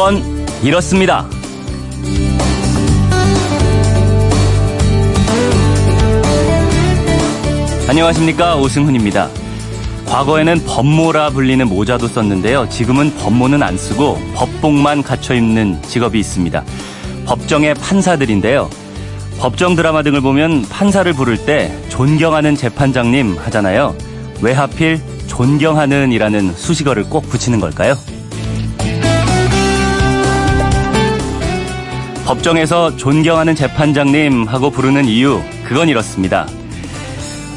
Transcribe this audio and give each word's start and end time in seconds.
그건 0.00 0.46
이렇습니다. 0.62 1.28
안녕하십니까 7.86 8.56
오승훈입니다. 8.56 9.28
과거에는 10.06 10.64
법모라 10.64 11.30
불리는 11.30 11.68
모자도 11.68 12.08
썼는데요. 12.08 12.70
지금은 12.70 13.14
법모는 13.18 13.62
안 13.62 13.76
쓰고 13.76 14.18
법복만 14.34 15.02
갖춰 15.02 15.34
입는 15.34 15.82
직업이 15.82 16.18
있습니다. 16.18 16.64
법정의 17.26 17.74
판사들인데요. 17.74 18.70
법정 19.38 19.76
드라마 19.76 20.02
등을 20.02 20.22
보면 20.22 20.62
판사를 20.70 21.12
부를 21.12 21.44
때 21.44 21.78
존경하는 21.90 22.56
재판장님 22.56 23.36
하잖아요. 23.36 23.94
왜 24.40 24.54
하필 24.54 24.98
존경하는 25.26 26.10
이라는 26.10 26.54
수식어를 26.54 27.04
꼭 27.10 27.28
붙이는 27.28 27.60
걸까요? 27.60 27.98
법정에서 32.30 32.96
존경하는 32.96 33.56
재판장님 33.56 34.44
하고 34.44 34.70
부르는 34.70 35.06
이유, 35.06 35.42
그건 35.64 35.88
이렇습니다. 35.88 36.46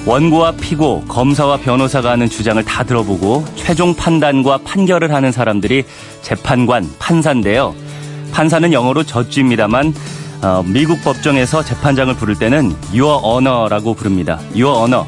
원고와 0.08 0.54
피고, 0.54 1.05
검사와 1.08 1.58
변호사가 1.58 2.09
하는 2.09 2.27
주장을 2.27 2.63
다 2.63 2.84
들어보고 2.84 3.46
최종 3.54 3.94
판단과 3.94 4.62
판결을 4.63 5.13
하는 5.13 5.32
사람들이 5.32 5.84
재판관, 6.23 6.90
판사인데요. 6.98 7.76
판사는 8.32 8.73
영어로 8.73 9.04
저쥐입니다만 9.04 9.94
어, 10.41 10.63
미국 10.66 11.04
법정에서 11.04 11.63
재판장을 11.63 12.12
부를 12.16 12.34
때는 12.34 12.76
your 12.96 13.24
honor라고 13.24 13.94
부릅니다. 13.94 14.40
your 14.55 14.76
honor. 14.76 15.08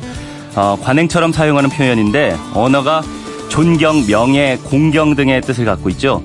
어, 0.56 0.78
관행처럼 0.80 1.32
사용하는 1.32 1.72
표현인데 1.72 2.38
언어가 2.54 3.02
존경, 3.50 4.06
명예, 4.06 4.60
공경 4.64 5.16
등의 5.16 5.42
뜻을 5.42 5.66
갖고 5.66 5.90
있죠. 5.90 6.22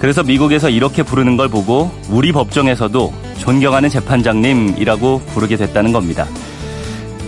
그래서 0.00 0.22
미국에서 0.22 0.70
이렇게 0.70 1.02
부르는 1.02 1.36
걸 1.36 1.48
보고 1.48 1.90
우리 2.08 2.32
법정에서도 2.32 3.12
존경하는 3.38 3.90
재판장님이라고 3.90 5.20
부르게 5.34 5.56
됐다는 5.56 5.92
겁니다. 5.92 6.26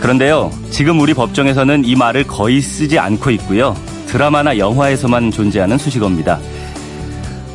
그런데요, 0.00 0.50
지금 0.70 0.98
우리 0.98 1.12
법정에서는 1.12 1.84
이 1.84 1.94
말을 1.94 2.24
거의 2.24 2.62
쓰지 2.62 2.98
않고 2.98 3.30
있고요. 3.32 3.76
드라마나 4.06 4.56
영화에서만 4.56 5.30
존재하는 5.30 5.76
수식어입니다. 5.76 6.40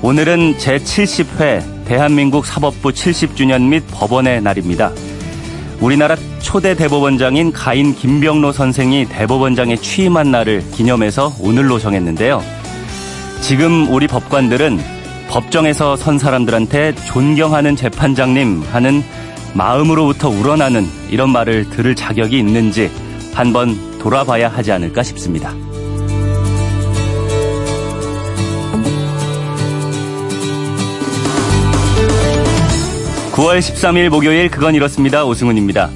오늘은 0.04 0.58
제70회 0.58 1.86
대한민국 1.86 2.46
사법부 2.46 2.90
70주년 2.90 3.64
및 3.64 3.84
법원의 3.92 4.44
날입니다. 4.44 4.92
우리나라 5.82 6.16
초대 6.42 6.76
대법원장인 6.76 7.52
가인 7.52 7.96
김병로 7.96 8.52
선생이 8.52 9.06
대법원장에 9.06 9.78
취임한 9.78 10.32
날을 10.32 10.64
기념해서 10.72 11.34
오늘로 11.40 11.80
정했는데요. 11.80 12.44
지금 13.42 13.92
우리 13.92 14.08
법관들은 14.08 14.97
법정에서 15.30 15.96
선 15.96 16.18
사람들한테 16.18 16.96
존경하는 16.96 17.76
재판장님 17.76 18.64
하는 18.72 19.04
마음으로부터 19.54 20.30
우러나는 20.30 20.86
이런 21.10 21.30
말을 21.32 21.70
들을 21.70 21.96
자격이 21.96 22.38
있는지 22.38 22.90
한번 23.34 23.76
돌아봐야 24.00 24.50
하지 24.50 24.72
않을까 24.72 25.04
싶습니다. 25.04 25.54
9월 33.38 33.60
13일 33.60 34.10
목요일 34.10 34.50
그건 34.50 34.74
이렇습니다. 34.74 35.24
오승훈입니다. 35.24 35.92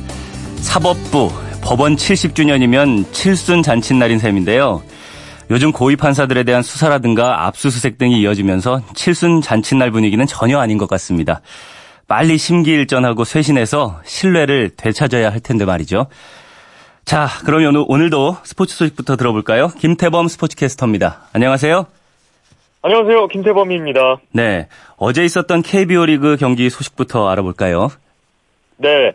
사법부 0.57 1.31
법원 1.61 1.95
70주년이면 1.95 3.11
칠순 3.11 3.63
잔칫날인 3.63 4.19
셈인데요. 4.19 4.83
요즘 5.51 5.73
고위 5.73 5.97
판사들에 5.97 6.43
대한 6.43 6.63
수사라든가 6.63 7.45
압수수색 7.45 7.97
등이 7.97 8.21
이어지면서 8.21 8.79
칠순 8.95 9.41
잔칫날 9.41 9.91
분위기는 9.91 10.25
전혀 10.25 10.57
아닌 10.57 10.77
것 10.77 10.87
같습니다. 10.87 11.41
빨리 12.07 12.37
심기일전하고 12.37 13.25
쇄신해서 13.25 13.99
신뢰를 14.05 14.69
되찾아야 14.77 15.29
할 15.29 15.41
텐데 15.41 15.65
말이죠. 15.65 16.07
자, 17.03 17.27
그러면 17.45 17.83
오늘도 17.85 18.37
스포츠 18.43 18.77
소식부터 18.77 19.17
들어볼까요? 19.17 19.67
김태범 19.77 20.29
스포츠캐스터입니다. 20.29 21.23
안녕하세요. 21.33 21.85
안녕하세요. 22.83 23.27
김태범입니다. 23.27 24.21
네. 24.31 24.69
어제 24.95 25.25
있었던 25.25 25.63
KBO 25.63 26.05
리그 26.05 26.37
경기 26.37 26.69
소식부터 26.69 27.27
알아볼까요? 27.27 27.89
네. 28.77 29.11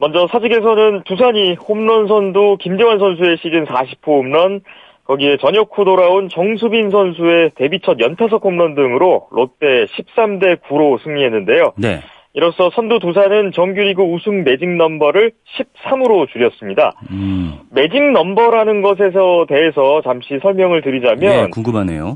먼저 0.00 0.28
사직에서는 0.30 1.04
두산이 1.04 1.54
홈런 1.54 2.06
선두 2.08 2.58
김재환 2.60 2.98
선수의 2.98 3.38
시즌 3.38 3.64
40호 3.64 4.06
홈런, 4.06 4.60
거기에 5.08 5.38
저녁 5.38 5.70
후 5.72 5.84
돌아온 5.84 6.28
정수빈 6.28 6.90
선수의 6.90 7.52
데뷔 7.56 7.80
첫 7.80 7.98
연타석 7.98 8.44
홈런 8.44 8.74
등으로 8.74 9.26
롯데 9.32 9.86
13대 9.86 10.60
9로 10.60 11.02
승리했는데요. 11.02 11.72
네. 11.76 12.00
이로써 12.34 12.70
선두 12.74 12.98
두산은 12.98 13.52
정규리그 13.52 14.02
우승 14.02 14.44
매직 14.44 14.68
넘버를 14.68 15.32
13으로 15.56 16.28
줄였습니다. 16.28 16.92
음. 17.10 17.54
매직 17.70 18.12
넘버라는 18.12 18.82
것에서 18.82 19.46
대해서 19.48 20.02
잠시 20.02 20.38
설명을 20.42 20.82
드리자면 20.82 21.18
네, 21.18 21.50
궁금하네요. 21.50 22.14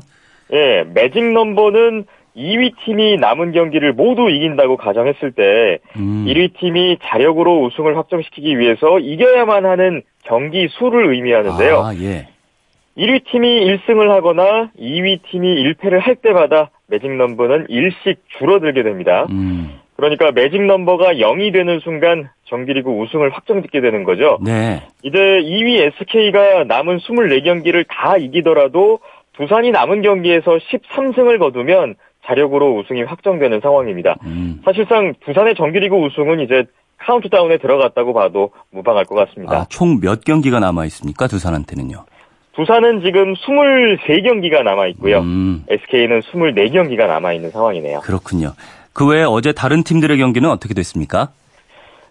예, 0.53 0.83
매직 0.93 1.33
넘버는 1.33 2.05
2위 2.37 2.73
팀이 2.85 3.17
남은 3.17 3.53
경기를 3.53 3.93
모두 3.93 4.29
이긴다고 4.29 4.77
가정했을 4.77 5.31
때 5.31 5.79
음. 5.97 6.25
1위 6.27 6.59
팀이 6.59 6.97
자력으로 7.01 7.63
우승을 7.65 7.97
확정시키기 7.97 8.59
위해서 8.59 8.99
이겨야만 8.99 9.65
하는 9.65 10.03
경기 10.23 10.67
수를 10.69 11.11
의미하는데요. 11.11 11.79
아, 11.79 11.95
예. 11.95 12.27
1위 12.97 13.23
팀이 13.31 13.47
1승을 13.87 14.07
하거나 14.09 14.69
2위 14.79 15.19
팀이 15.31 15.47
1패를 15.63 15.99
할 15.99 16.15
때마다 16.15 16.69
매직 16.87 17.11
넘버는 17.11 17.67
1씩 17.67 18.17
줄어들게 18.37 18.83
됩니다. 18.83 19.25
음. 19.31 19.79
그러니까 19.95 20.31
매직 20.31 20.61
넘버가 20.63 21.13
0이 21.13 21.53
되는 21.53 21.79
순간 21.79 22.29
정규리그 22.45 22.89
우승을 22.89 23.31
확정짓게 23.33 23.79
되는 23.81 24.03
거죠. 24.03 24.37
네. 24.43 24.81
이제 25.03 25.17
2위 25.17 25.79
SK가 25.99 26.65
남은 26.65 26.97
24경기를 26.99 27.85
다 27.87 28.17
이기더라도 28.17 28.99
두산이 29.37 29.71
남은 29.71 30.01
경기에서 30.01 30.57
13승을 30.57 31.39
거두면 31.39 31.95
자력으로 32.25 32.77
우승이 32.79 33.03
확정되는 33.03 33.59
상황입니다. 33.61 34.15
음. 34.25 34.61
사실상 34.65 35.13
두산의 35.25 35.55
정규리그 35.55 35.95
우승은 35.95 36.39
이제 36.41 36.65
카운트다운에 36.99 37.57
들어갔다고 37.57 38.13
봐도 38.13 38.51
무방할 38.71 39.05
것 39.05 39.15
같습니다. 39.15 39.57
아, 39.57 39.65
총 39.69 39.99
몇 39.99 40.23
경기가 40.23 40.59
남아 40.59 40.85
있습니까? 40.85 41.27
두산한테는요. 41.27 42.05
두산은 42.55 43.01
지금 43.01 43.33
23경기가 43.33 44.63
남아 44.63 44.87
있고요. 44.87 45.19
음. 45.19 45.63
SK는 45.69 46.21
24경기가 46.21 47.07
남아 47.07 47.33
있는 47.33 47.49
상황이네요. 47.49 47.99
그렇군요. 48.01 48.53
그 48.93 49.07
외에 49.07 49.23
어제 49.23 49.51
다른 49.53 49.83
팀들의 49.83 50.17
경기는 50.17 50.49
어떻게 50.49 50.73
됐습니까? 50.73 51.29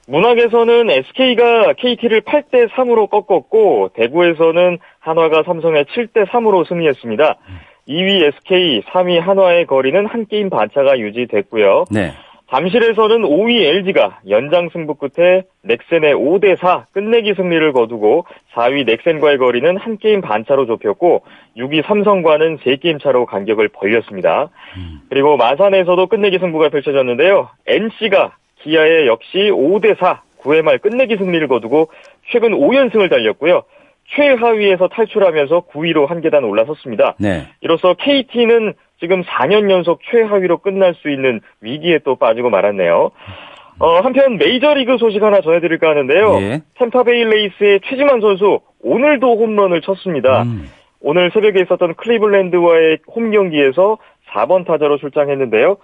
문학에서는 0.08 0.90
SK가 0.90 1.74
KT를 1.74 2.22
8대 2.22 2.68
3으로 2.70 3.08
꺾었고 3.08 3.90
대구에서는 3.94 4.78
한화가 4.98 5.44
삼성에 5.46 5.84
7대 5.84 6.28
3으로 6.28 6.66
승리했습니다. 6.66 7.36
2위 7.88 8.24
SK, 8.34 8.82
3위 8.82 9.20
한화의 9.20 9.66
거리는 9.66 10.04
한 10.06 10.26
게임 10.26 10.50
반차가 10.50 10.98
유지됐고요. 10.98 11.84
네. 11.90 12.12
잠실에서는 12.52 13.22
5위 13.22 13.64
LG가 13.64 14.20
연장 14.28 14.68
승부 14.74 14.94
끝에 14.94 15.44
넥센의 15.62 16.14
5대4 16.14 16.84
끝내기 16.92 17.32
승리를 17.34 17.72
거두고 17.72 18.26
4위 18.52 18.84
넥센과의 18.84 19.38
거리는 19.38 19.78
한 19.78 19.96
게임 19.96 20.20
반차로 20.20 20.66
좁혔고 20.66 21.22
6위 21.56 21.82
삼성과는 21.86 22.58
3게임 22.58 23.02
차로 23.02 23.24
간격을 23.24 23.68
벌렸습니다. 23.68 24.50
음. 24.76 25.00
그리고 25.08 25.38
마산에서도 25.38 26.06
끝내기 26.08 26.38
승부가 26.40 26.68
펼쳐졌는데요. 26.68 27.48
NC가 27.66 28.36
기아에 28.56 29.06
역시 29.06 29.38
5대4 29.50 30.18
9회 30.42 30.60
말 30.60 30.78
끝내기 30.78 31.16
승리를 31.16 31.48
거두고 31.48 31.88
최근 32.30 32.50
5연승을 32.50 33.08
달렸고요. 33.08 33.62
최하위에서 34.14 34.88
탈출하면서 34.88 35.66
9위로 35.72 36.06
한 36.06 36.20
계단 36.20 36.44
올라섰습니다. 36.44 37.14
네. 37.18 37.48
이로써 37.60 37.94
KT는 37.94 38.74
지금 39.00 39.22
4년 39.22 39.70
연속 39.70 40.00
최하위로 40.10 40.58
끝날 40.58 40.94
수 40.94 41.10
있는 41.10 41.40
위기에 41.60 41.98
또 42.04 42.16
빠지고 42.16 42.50
말았네요. 42.50 43.10
어, 43.78 44.00
한편 44.00 44.36
메이저리그 44.36 44.98
소식 44.98 45.22
하나 45.22 45.40
전해드릴까 45.40 45.88
하는데요. 45.88 46.38
예. 46.40 46.60
템파베이 46.74 47.24
레이스의 47.24 47.80
최지만 47.84 48.20
선수 48.20 48.60
오늘도 48.80 49.36
홈런을 49.36 49.80
쳤습니다. 49.80 50.42
음. 50.42 50.68
오늘 51.00 51.30
새벽에 51.32 51.60
있었던 51.62 51.94
클리블랜드와의 51.94 52.98
홈 53.08 53.30
경기에서 53.30 53.98
4번 54.30 54.66
타자로 54.66 54.98
출장했는데요. 54.98 55.78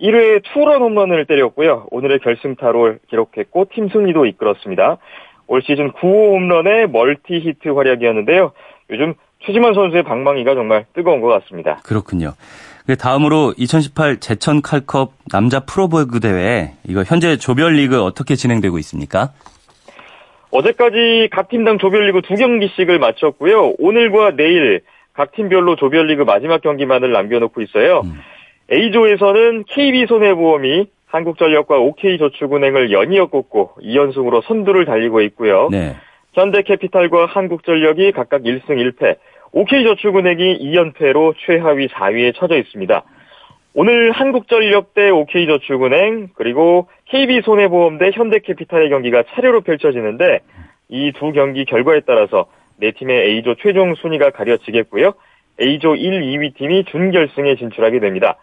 1회에 0.00 0.42
투런 0.52 0.80
홈런을 0.80 1.26
때렸고요. 1.26 1.88
오늘의 1.90 2.20
결승타를 2.20 3.00
기록했고 3.08 3.66
팀 3.72 3.88
승리도 3.88 4.26
이끌었습니다. 4.26 4.98
올 5.52 5.60
시즌 5.60 5.92
9호 5.92 6.32
홈런의 6.32 6.88
멀티 6.88 7.34
히트 7.34 7.68
활약이었는데요. 7.68 8.52
요즘 8.88 9.12
최지만 9.44 9.74
선수의 9.74 10.02
방망이가 10.02 10.54
정말 10.54 10.86
뜨거운 10.94 11.20
것 11.20 11.28
같습니다. 11.28 11.78
그렇군요. 11.84 12.32
그 12.86 12.96
다음으로 12.96 13.52
2018 13.58 14.18
제천 14.18 14.62
칼컵 14.62 15.12
남자 15.30 15.60
프로배구 15.60 16.20
대회 16.20 16.72
이거 16.88 17.02
현재 17.02 17.36
조별리그 17.36 18.02
어떻게 18.02 18.34
진행되고 18.34 18.78
있습니까? 18.78 19.32
어제까지 20.52 21.28
각 21.30 21.50
팀당 21.50 21.76
조별리그 21.76 22.22
두 22.22 22.34
경기씩을 22.34 22.98
마쳤고요. 22.98 23.74
오늘과 23.78 24.36
내일 24.36 24.80
각 25.12 25.32
팀별로 25.32 25.76
조별리그 25.76 26.22
마지막 26.22 26.62
경기만을 26.62 27.12
남겨놓고 27.12 27.60
있어요. 27.60 28.00
음. 28.04 28.20
A조에서는 28.72 29.64
KB손해보험이 29.68 30.86
한국전력과 31.12 31.78
OK저축은행을 31.78 32.90
연이어 32.90 33.26
꼽고 33.26 33.72
2연승으로 33.82 34.42
선두를 34.44 34.86
달리고 34.86 35.20
있고요. 35.22 35.68
네. 35.70 35.94
현대캐피탈과 36.32 37.26
한국전력이 37.26 38.12
각각 38.12 38.42
1승 38.42 38.68
1패, 38.70 39.16
OK저축은행이 39.52 40.58
2연패로 40.58 41.34
최하위 41.44 41.88
4위에 41.88 42.34
처져 42.34 42.56
있습니다. 42.56 43.04
오늘 43.74 44.10
한국전력 44.12 44.94
대 44.94 45.10
OK저축은행 45.10 46.30
그리고 46.34 46.88
KB손해보험 47.06 47.98
대 47.98 48.10
현대캐피탈의 48.12 48.88
경기가 48.88 49.22
차례로 49.34 49.60
펼쳐지는데 49.60 50.40
이 50.88 51.12
두 51.12 51.32
경기 51.32 51.64
결과에 51.66 52.00
따라서 52.06 52.46
네 52.78 52.92
팀의 52.92 53.28
A조 53.28 53.54
최종 53.62 53.94
순위가 53.94 54.30
가려지겠고요. 54.30 55.12
A조 55.60 55.94
1, 55.94 56.22
2위 56.22 56.54
팀이 56.56 56.84
준결승에 56.84 57.56
진출하게 57.56 58.00
됩니다. 58.00 58.36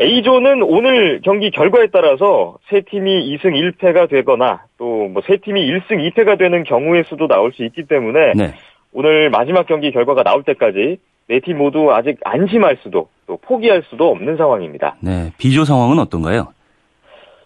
A조는 0.00 0.62
오늘 0.62 1.20
경기 1.24 1.50
결과에 1.50 1.88
따라서 1.92 2.56
세 2.70 2.82
팀이 2.82 3.36
2승 3.36 3.52
1패가 3.52 4.08
되거나 4.08 4.62
또 4.78 5.08
뭐 5.08 5.22
세 5.26 5.38
팀이 5.38 5.60
1승 5.60 6.12
2패가 6.12 6.38
되는 6.38 6.62
경우의 6.64 7.04
수도 7.08 7.26
나올 7.26 7.52
수 7.52 7.64
있기 7.64 7.84
때문에 7.86 8.32
네. 8.36 8.54
오늘 8.92 9.28
마지막 9.30 9.66
경기 9.66 9.90
결과가 9.90 10.22
나올 10.22 10.42
때까지 10.44 10.98
네 11.28 11.40
팀 11.40 11.58
모두 11.58 11.92
아직 11.92 12.18
안심할 12.24 12.78
수도 12.82 13.08
또 13.26 13.38
포기할 13.42 13.82
수도 13.90 14.08
없는 14.10 14.36
상황입니다. 14.36 14.96
네, 15.00 15.32
B조 15.38 15.64
상황은 15.64 15.98
어떤가요? 15.98 16.52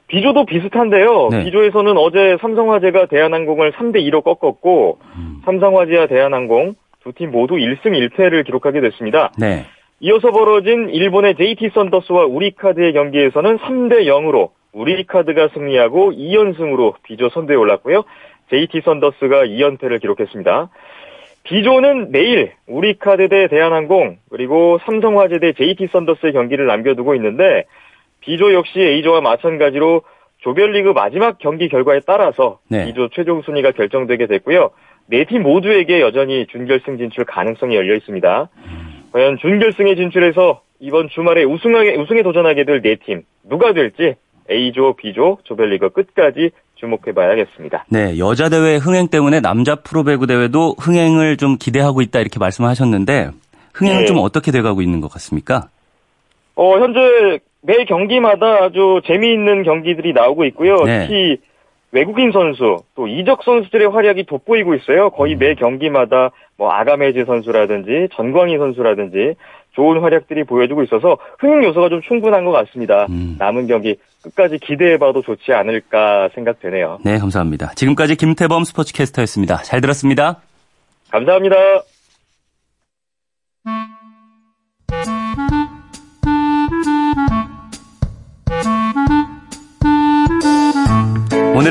B조도 0.09 0.45
비슷한데요. 0.45 1.29
네. 1.31 1.45
B조에서는 1.45 1.97
어제 1.97 2.37
삼성화재가 2.43 3.07
대한항공을 3.07 3.73
3대 3.73 3.97
2로 4.11 4.23
꺾었고 4.23 4.99
음. 5.17 5.41
삼성화재와 5.47 6.07
대한항공 6.07 6.75
두 7.03 7.13
팀 7.13 7.31
모두 7.33 7.55
1승 7.55 7.87
1패를 7.87 8.45
기록하게 8.45 8.81
됐습니다. 8.83 9.33
네. 9.39 9.65
이어서 10.05 10.33
벌어진 10.33 10.89
일본의 10.89 11.37
JT 11.37 11.71
썬더스와 11.75 12.27
우리카드의 12.27 12.93
경기에서는 12.93 13.59
3대 13.59 14.07
0으로 14.07 14.51
우리카드가 14.73 15.51
승리하고 15.55 16.11
2연승으로 16.11 16.95
B조 17.05 17.29
선두에 17.29 17.55
올랐고요. 17.55 18.03
JT 18.51 18.81
썬더스가 18.85 19.45
2연패를 19.45 20.01
기록했습니다. 20.01 20.71
B조는 21.45 22.11
내일 22.11 22.51
우리카드 22.67 23.29
대 23.29 23.47
대한항공 23.47 24.17
그리고 24.29 24.81
삼성화재 24.87 25.39
대 25.39 25.53
JT 25.53 25.87
썬더스의 25.93 26.33
경기를 26.33 26.67
남겨두고 26.67 27.15
있는데 27.15 27.67
B조 28.23 28.55
역시 28.55 28.81
A조와 28.81 29.21
마찬가지로 29.21 30.03
조별리그 30.39 30.91
마지막 30.91 31.39
경기 31.39 31.69
결과에 31.69 32.01
따라서 32.05 32.59
네. 32.69 32.87
B조 32.87 33.11
최종 33.11 33.43
순위가 33.43 33.71
결정되게 33.71 34.27
됐고요. 34.27 34.71
네 35.07 35.25
팀 35.25 35.43
모두에게 35.43 36.01
여전히 36.01 36.47
준결승 36.47 36.99
진출 36.99 37.25
가능성이 37.25 37.77
열려 37.77 37.95
있습니다. 37.95 38.49
과연 39.13 39.39
준결승에 39.39 39.95
진출해서 39.95 40.61
이번 40.81 41.09
주말에 41.09 41.45
우승하게, 41.45 41.97
우승에 41.97 42.23
도전하게 42.23 42.65
될 42.65 42.81
네 42.83 42.97
팀 42.97 43.23
누가 43.49 43.73
될지 43.73 44.15
A조, 44.51 44.95
B조 44.97 45.39
조별리그 45.45 45.91
끝까지 45.91 46.51
주목해봐야겠습니다. 46.77 47.85
네, 47.91 48.19
여자 48.19 48.49
대회 48.49 48.77
흥행 48.77 49.07
때문에 49.09 49.41
남자 49.41 49.77
프로배구 49.77 50.27
대회도 50.27 50.75
흥행을 50.81 51.37
좀 51.37 51.57
기대하고 51.59 52.03
있다 52.03 52.19
이렇게 52.21 52.39
말씀하셨는데 52.41 53.31
흥행은 53.75 54.01
네. 54.01 54.07
좀 54.07 54.19
어떻게 54.19 54.51
돼가고 54.51 54.83
있는 54.83 55.01
것 55.01 55.11
같습니까? 55.13 55.69
어, 56.57 56.79
현재 56.81 57.39
매 57.63 57.85
경기마다 57.85 58.65
아주 58.65 59.01
재미있는 59.07 59.63
경기들이 59.63 60.13
나오고 60.13 60.45
있고요. 60.47 60.77
네. 60.85 61.07
특히 61.07 61.37
외국인 61.93 62.33
선수 62.33 62.79
또 62.97 63.07
이적 63.07 63.45
선수들의 63.45 63.89
활약이 63.89 64.25
돋보이고 64.25 64.75
있어요. 64.75 65.11
거의 65.11 65.35
음. 65.35 65.39
매 65.39 65.55
경기마다 65.55 66.31
뭐 66.63 66.71
아가메즈 66.71 67.25
선수라든지 67.27 68.09
전광희 68.15 68.57
선수라든지 68.57 69.35
좋은 69.73 70.01
활약들이 70.01 70.45
보여주고 70.45 70.85
있어서 70.85 71.19
흥행 71.41 71.65
요소가 71.65 71.89
좀 71.89 72.01
충분한 72.03 72.45
것 72.45 72.53
같습니다. 72.53 73.07
음. 73.11 73.35
남은 73.37 73.67
경기 73.67 73.97
끝까지 74.23 74.59
기대해봐도 74.59 75.23
좋지 75.23 75.53
않을까 75.53 76.29
생각되네요. 76.37 77.01
네, 77.05 77.19
감사합니다. 77.19 77.73
지금까지 77.75 78.15
김태범 78.15 78.63
스포츠캐스터였습니다. 78.63 79.57
잘 79.63 79.81
들었습니다. 79.81 80.41
감사합니다. 81.11 81.57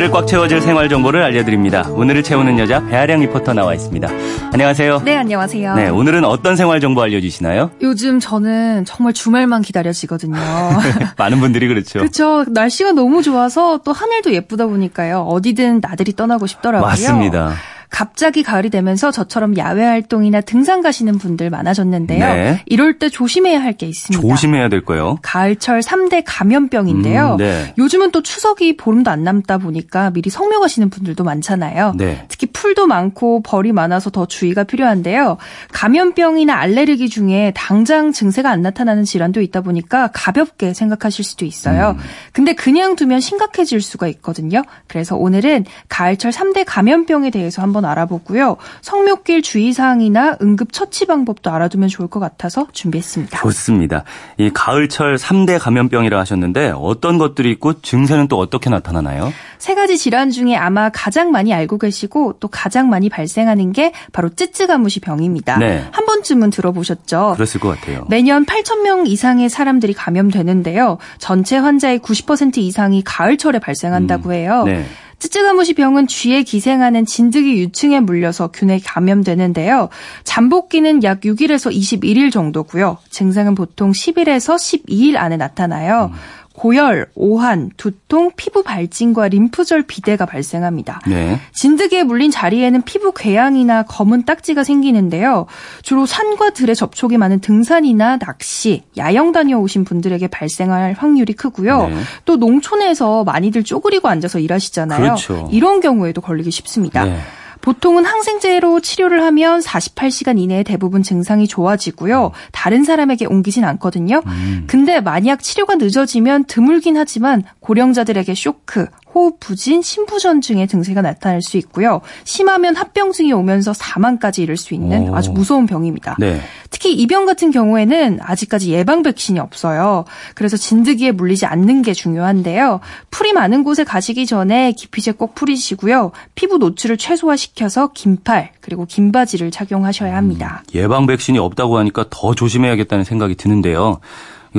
오늘을 0.02 0.12
꽉 0.16 0.26
채워줄 0.26 0.62
생활 0.62 0.90
정보를 0.90 1.22
알려드립니다. 1.22 1.88
오늘을 1.92 2.24
채우는 2.24 2.58
여자 2.58 2.84
배아량 2.88 3.20
리포터 3.20 3.54
나와 3.54 3.76
있습니다. 3.76 4.10
안녕하세요. 4.52 5.04
네, 5.06 5.16
안녕하세요. 5.16 5.76
네, 5.76 5.90
오늘은 5.90 6.26
어떤 6.26 6.56
생활 6.56 6.80
정보 6.80 7.04
알려주시나요? 7.04 7.70
요즘 7.84 8.20
저는 8.20 8.86
정말 8.86 9.14
주말만 9.14 9.62
기다려지거든요. 9.62 10.40
많은 11.18 11.40
분들이 11.40 11.68
그렇죠. 11.68 12.00
그렇죠. 12.00 12.46
날씨가 12.50 12.94
너무 12.94 13.22
좋아서 13.22 13.80
또 13.86 13.94
하늘도 13.94 14.34
예쁘다 14.34 14.66
보니까요. 14.66 15.20
어디든 15.20 15.82
나들이 15.82 16.16
떠나고 16.16 16.48
싶더라고요. 16.48 16.90
맞습니다. 16.90 17.54
갑자기 17.92 18.42
가을이 18.42 18.70
되면서 18.70 19.12
저처럼 19.12 19.58
야외 19.58 19.84
활동이나 19.84 20.42
등산 20.42 20.82
가시는 20.82 21.18
분들 21.18 21.50
많아졌는데요. 21.50 22.26
네. 22.26 22.64
이럴 22.66 22.98
때 22.98 23.10
조심해야 23.10 23.62
할 23.62 23.72
게 23.74 23.86
있습니다. 23.86 24.22
조심해야 24.22 24.68
될 24.70 24.84
거요. 24.84 25.18
가을철 25.22 25.80
3대 25.82 26.24
감염병인데요. 26.26 27.34
음, 27.34 27.38
네. 27.38 27.74
요즘은 27.78 28.12
또 28.12 28.22
추석이 28.22 28.76
보름도 28.78 29.10
안 29.12 29.24
남다 29.24 29.58
보니까 29.60 30.10
미리 30.12 30.30
성묘 30.30 30.60
가시는 30.60 30.90
분들도 30.90 31.24
많잖아요. 31.24 31.94
네. 31.98 32.26
특히 32.28 32.48
풀도 32.48 32.88
많고 32.88 33.42
벌이 33.44 33.72
많아서 33.72 34.10
더 34.10 34.26
주의가 34.26 34.64
필요한데요. 34.66 35.38
감염병이나 35.72 36.54
알레르기 36.56 37.10
중에 37.10 37.52
당장 37.56 38.12
증세가 38.12 38.50
안 38.50 38.62
나타나는 38.62 39.04
질환도 39.04 39.42
있다 39.42 39.62
보니까 39.62 40.10
가볍게 40.14 40.74
생각하실 40.74 41.26
수도 41.26 41.46
있어요. 41.46 41.96
음. 41.98 42.04
근데 42.34 42.54
그냥 42.54 42.96
두면 42.96 43.20
심각해질 43.20 43.82
수가 43.82 44.08
있거든요. 44.08 44.64
그래서 44.88 45.16
오늘은 45.16 45.66
가을철 45.90 46.32
3대 46.32 46.64
감염병에 46.68 47.30
대해서 47.30 47.62
한번 47.62 47.81
한번 47.82 47.86
알아보고요. 47.86 48.58
성묘길 48.82 49.42
주의사항이나 49.42 50.38
응급 50.42 50.72
처치 50.72 51.06
방법도 51.08 51.52
알아두면 51.52 51.90
좋을 51.90 52.08
것 52.08 52.20
같아서 52.20 52.68
준비했습니다. 52.72 53.40
좋습니다. 53.40 54.04
이 54.38 54.52
가을철 54.54 55.18
3대 55.18 55.60
감염병이라 55.60 56.18
하셨는데 56.20 56.74
어떤 56.76 57.18
것들이 57.18 57.52
있고 57.52 57.82
증세는 57.82 58.28
또 58.28 58.38
어떻게 58.38 58.70
나타나나요? 58.70 59.34
세 59.58 59.76
가지 59.76 59.98
질환 59.98 60.30
중에 60.30 60.56
아마 60.56 60.90
가장 60.90 61.32
많이 61.32 61.54
알고 61.54 61.78
계시고 61.80 62.36
또 62.40 62.48
가장 62.48 62.90
많이 62.90 63.10
발생하는 63.10 63.74
게 63.74 63.92
바로 64.14 64.30
쯔쯔가무시 64.30 65.00
병입니다. 65.00 65.58
네. 65.58 65.84
한 65.92 66.06
번쯤은 66.06 66.52
들어보셨죠? 66.52 67.34
그랬을 67.36 67.60
것 67.60 67.70
같아요. 67.80 68.06
매년 68.08 68.46
8천 68.46 68.84
명 68.84 69.06
이상의 69.08 69.50
사람들이 69.50 69.94
감염되는데요. 69.94 70.98
전체 71.18 71.58
환자의 71.58 72.00
90% 72.00 72.58
이상이 72.58 73.04
가을철에 73.04 73.60
발생한다고 73.60 74.30
음, 74.30 74.34
해요. 74.34 74.64
네. 74.66 74.86
쯔쯔가무시 75.22 75.76
병은 75.76 76.08
쥐에 76.08 76.42
기생하는 76.42 77.06
진드기 77.06 77.60
유충에 77.60 78.00
물려서 78.00 78.48
균에 78.48 78.80
감염되는데요. 78.84 79.90
잠복기는 80.24 81.04
약 81.04 81.22
6일에서 81.22 81.72
21일 81.72 82.32
정도고요. 82.32 82.98
증상은 83.12 83.54
보통 83.54 83.92
10일에서 83.92 84.56
12일 84.56 85.18
안에 85.18 85.38
나타나요. 85.38 86.10
음. 86.12 86.41
고열, 86.54 87.08
오한, 87.16 87.72
두통, 87.78 88.32
피부 88.36 88.62
발진과 88.64 89.30
림프절 89.30 89.84
비대가 89.84 90.26
발생합니다. 90.26 91.02
네. 91.08 91.40
진드기에 91.54 92.04
물린 92.04 92.30
자리에는 92.30 92.82
피부 92.84 93.14
궤양이나 93.14 93.84
검은 93.84 94.26
딱지가 94.26 94.64
생기는데요. 94.64 95.46
주로 95.82 96.06
산과 96.06 96.52
들의 96.52 96.76
접촉이 96.76 97.18
많은 97.18 97.40
등산이나 97.40 98.18
낚시, 98.18 98.84
야영 98.98 99.32
다녀오신 99.32 99.86
분들에게 99.86 100.28
발생할 100.28 100.94
확률이 100.98 101.34
크고요. 101.34 101.88
네. 101.88 101.96
또 102.26 102.36
농촌에서 102.36 103.24
많이들 103.24 103.64
쪼그리고 103.64 104.08
앉아서 104.10 104.40
일하시잖아요. 104.40 105.00
그렇죠. 105.00 105.50
이런 105.52 105.80
경우에도 105.80 106.22
걸리기 106.22 106.52
쉽습니다. 106.52 107.06
네. 107.06 107.18
보통은 107.62 108.06
항생제로 108.06 108.80
치료를 108.80 109.24
하면 109.24 109.60
48시간 109.60 110.40
이내에 110.40 110.64
대부분 110.64 111.04
증상이 111.04 111.48
좋아지고요. 111.48 112.32
다른 112.52 112.84
사람에게 112.84 113.26
옮기진 113.26 113.64
않거든요. 113.64 114.22
음. 114.26 114.64
근데 114.68 115.00
만약 115.00 115.42
치료가 115.42 115.76
늦어지면 115.76 116.46
드물긴 116.46 116.98
하지만 116.98 117.44
고령자들에게 117.60 118.34
쇼크, 118.36 118.88
호흡 119.14 119.40
부진, 119.40 119.82
심부전증의 119.82 120.68
증세가 120.68 121.02
나타날 121.02 121.42
수 121.42 121.58
있고요. 121.58 122.02
심하면 122.24 122.76
합병증이 122.76 123.32
오면서 123.34 123.74
사망까지 123.74 124.42
이를 124.42 124.58
수 124.58 124.74
있는 124.74 125.10
오. 125.10 125.16
아주 125.16 125.32
무서운 125.32 125.66
병입니다. 125.66 126.16
네. 126.20 126.42
특히 126.70 126.94
이 126.94 127.06
병 127.12 127.26
같은 127.26 127.52
경우에는 127.52 128.20
아직까지 128.22 128.72
예방 128.72 129.04
백신이 129.04 129.38
없어요. 129.38 130.06
그래서 130.34 130.56
진드기에 130.56 131.12
물리지 131.12 131.46
않는 131.46 131.82
게 131.82 131.94
중요한데요. 131.94 132.80
풀이 133.10 133.34
많은 133.34 133.66
곳에 133.66 133.84
가시기 133.84 134.26
전에 134.26 134.72
기피제 134.72 135.12
꼭 135.14 135.36
풀이시고요. 135.36 136.12
피부 136.36 136.58
노출을 136.58 136.96
최소화시켜서 136.98 137.92
긴팔 137.92 138.52
그리고 138.62 138.86
긴 138.86 139.12
바지를 139.12 139.52
착용하셔야 139.52 140.16
합니다. 140.16 140.64
음, 140.70 140.72
예방 140.76 141.06
백신이 141.06 141.38
없다고 141.38 141.78
하니까 141.80 142.06
더 142.10 142.34
조심해야겠다는 142.34 143.04
생각이 143.04 143.36
드는데요. 143.36 144.00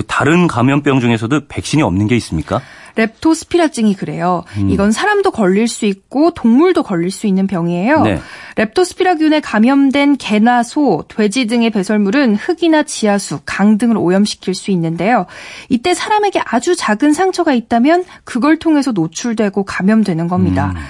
다른 0.07 0.47
감염병 0.47 1.01
중에서도 1.01 1.49
백신이 1.49 1.83
없는 1.83 2.07
게 2.07 2.17
있습니까? 2.17 2.61
렙토스피라증이 2.95 3.95
그래요. 3.95 4.45
음. 4.59 4.71
이건 4.71 4.93
사람도 4.93 5.31
걸릴 5.31 5.67
수 5.69 5.87
있고 5.87 6.33
동물도 6.33 6.83
걸릴 6.83 7.11
수 7.11 7.27
있는 7.27 7.47
병이에요. 7.47 8.03
네. 8.03 8.21
렙토스피라균에 8.57 9.41
감염된 9.41 10.19
개나 10.19 10.63
소, 10.63 11.05
돼지 11.09 11.47
등의 11.47 11.71
배설물은 11.71 12.37
흙이나 12.37 12.83
지하수, 12.83 13.41
강 13.45 13.79
등을 13.79 13.97
오염시킬 13.97 14.55
수 14.55 14.71
있는데요. 14.73 15.27
이때 15.69 15.95
사람에게 15.95 16.43
아주 16.45 16.77
작은 16.77 17.13
상처가 17.13 17.55
있다면 17.55 18.05
그걸 18.25 18.59
통해서 18.59 18.93
노출되고 18.93 19.65
감염되는 19.65 20.29
겁니다. 20.29 20.75
음. 20.77 20.83